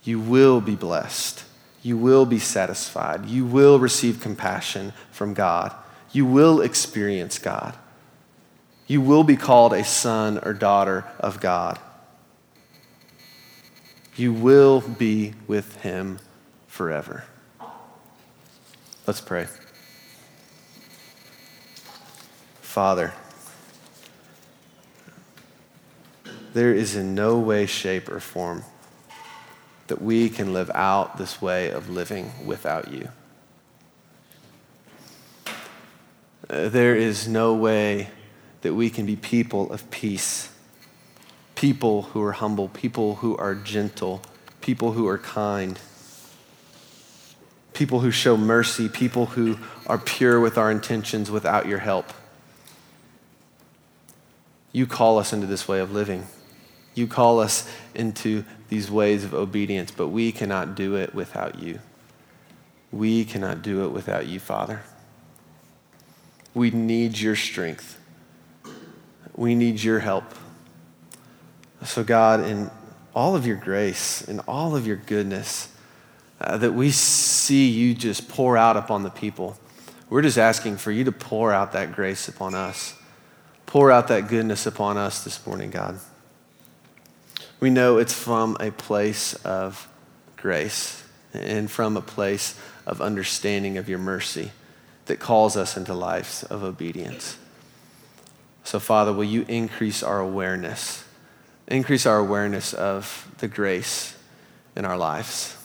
You 0.04 0.20
will 0.20 0.62
be 0.62 0.76
blessed. 0.76 1.44
You 1.82 1.98
will 1.98 2.28
be 2.28 2.38
satisfied. 2.38 3.26
You 3.26 3.48
will 3.48 3.80
receive 3.80 4.22
compassion 4.22 4.94
from 5.10 5.34
God. 5.34 5.74
You 6.12 6.28
will 6.28 6.62
experience 6.62 7.40
God 7.40 7.76
you 8.88 9.02
will 9.02 9.26
be 9.26 9.36
called 9.36 9.74
a 9.74 9.84
son 9.84 10.40
or 10.44 10.54
daughter 10.54 11.06
of 11.20 11.42
God. 11.42 11.78
You 14.18 14.34
will 14.34 14.82
be 14.82 15.36
with 15.48 15.82
him 15.82 16.20
forever. 16.68 17.26
Let's 19.06 19.22
pray. 19.22 19.48
Father, 22.62 23.14
there 26.54 26.74
is 26.74 26.96
in 26.96 27.14
no 27.14 27.38
way, 27.38 27.68
shape, 27.68 28.10
or 28.10 28.20
form 28.20 28.64
that 29.88 30.02
we 30.02 30.30
can 30.30 30.52
live 30.52 30.72
out 30.74 31.18
this 31.18 31.42
way 31.42 31.70
of 31.70 31.90
living 31.90 32.32
without 32.46 32.92
you. 32.92 33.10
Uh, 36.50 36.70
there 36.70 36.96
is 36.96 37.28
no 37.28 37.54
way 37.54 38.10
that 38.62 38.74
we 38.74 38.90
can 38.90 39.06
be 39.06 39.16
people 39.16 39.72
of 39.72 39.90
peace, 39.92 40.50
people 41.58 42.04
who 42.04 42.22
are 42.22 42.34
humble, 42.34 42.70
people 42.70 43.16
who 43.16 43.36
are 43.36 43.56
gentle, 43.56 44.22
people 44.62 44.92
who 44.92 45.08
are 45.08 45.18
kind, 45.18 45.80
people 47.74 48.02
who 48.02 48.12
show 48.12 48.38
mercy, 48.38 48.88
people 48.88 49.26
who 49.26 49.58
are 49.88 49.98
pure 49.98 50.40
with 50.40 50.56
our 50.56 50.70
intentions 50.70 51.32
without 51.32 51.66
your 51.66 51.80
help. 51.80 52.14
You 54.72 54.86
call 54.86 55.18
us 55.18 55.34
into 55.34 55.48
this 55.48 55.68
way 55.68 55.80
of 55.80 55.92
living. 55.92 56.28
You 56.94 57.08
call 57.08 57.40
us 57.40 57.68
into 57.96 58.46
these 58.70 58.92
ways 58.92 59.24
of 59.24 59.34
obedience, 59.34 59.90
but 59.90 60.10
we 60.10 60.32
cannot 60.32 60.76
do 60.76 60.96
it 60.96 61.16
without 61.16 61.58
you. 61.58 61.80
We 62.92 63.26
cannot 63.26 63.64
do 63.64 63.84
it 63.84 63.90
without 63.90 64.28
you, 64.28 64.40
Father. 64.40 64.84
We 66.54 66.70
need 66.70 67.18
your 67.18 67.36
strength. 67.36 68.00
We 69.36 69.56
need 69.56 69.82
your 69.82 70.00
help. 70.00 70.36
So, 71.88 72.04
God, 72.04 72.42
in 72.42 72.70
all 73.16 73.34
of 73.38 73.48
your 73.48 73.56
grace, 73.56 74.22
in 74.22 74.42
all 74.42 74.76
of 74.76 74.86
your 74.86 74.98
goodness, 74.98 75.70
uh, 76.42 76.58
that 76.58 76.74
we 76.74 76.92
see 76.92 77.70
you 77.70 77.94
just 77.96 78.28
pour 78.28 78.58
out 78.58 78.76
upon 78.76 79.04
the 79.04 79.10
people, 79.10 79.58
we're 80.10 80.22
just 80.22 80.38
asking 80.38 80.78
for 80.78 80.92
you 80.92 81.06
to 81.06 81.14
pour 81.14 81.54
out 81.54 81.72
that 81.72 81.94
grace 81.94 82.28
upon 82.28 82.56
us. 82.56 82.94
Pour 83.66 83.90
out 83.90 84.10
that 84.10 84.28
goodness 84.28 84.66
upon 84.66 84.98
us 84.98 85.24
this 85.24 85.48
morning, 85.48 85.72
God. 85.72 85.98
We 87.62 87.70
know 87.70 88.00
it's 88.00 88.14
from 88.14 88.58
a 88.60 88.72
place 88.72 89.34
of 89.46 89.88
grace 90.36 91.06
and 91.34 91.72
from 91.72 91.96
a 91.96 92.02
place 92.02 92.60
of 92.86 93.02
understanding 93.02 93.78
of 93.78 93.88
your 93.88 94.00
mercy 94.00 94.52
that 95.06 95.20
calls 95.20 95.56
us 95.56 95.78
into 95.78 95.94
lives 95.94 96.44
of 96.44 96.64
obedience. 96.64 97.38
So, 98.66 98.78
Father, 98.78 99.14
will 99.14 99.24
you 99.24 99.46
increase 99.48 100.04
our 100.04 100.20
awareness? 100.20 101.06
Increase 101.68 102.06
our 102.06 102.18
awareness 102.18 102.74
of 102.74 103.30
the 103.40 103.48
grace 103.48 104.16
in 104.76 104.86
our 104.86 104.98
lives. 104.98 105.58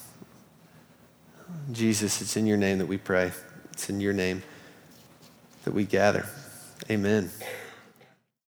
Jesus, 1.71 2.21
it's 2.21 2.37
in 2.37 2.47
your 2.47 2.57
name 2.57 2.79
that 2.79 2.87
we 2.87 2.99
pray. 2.99 3.31
It's 3.73 3.89
in 3.89 4.01
your 4.01 4.13
name 4.13 4.43
that 5.65 5.73
we 5.73 5.85
gather. 5.85 6.27
Amen. 6.91 7.31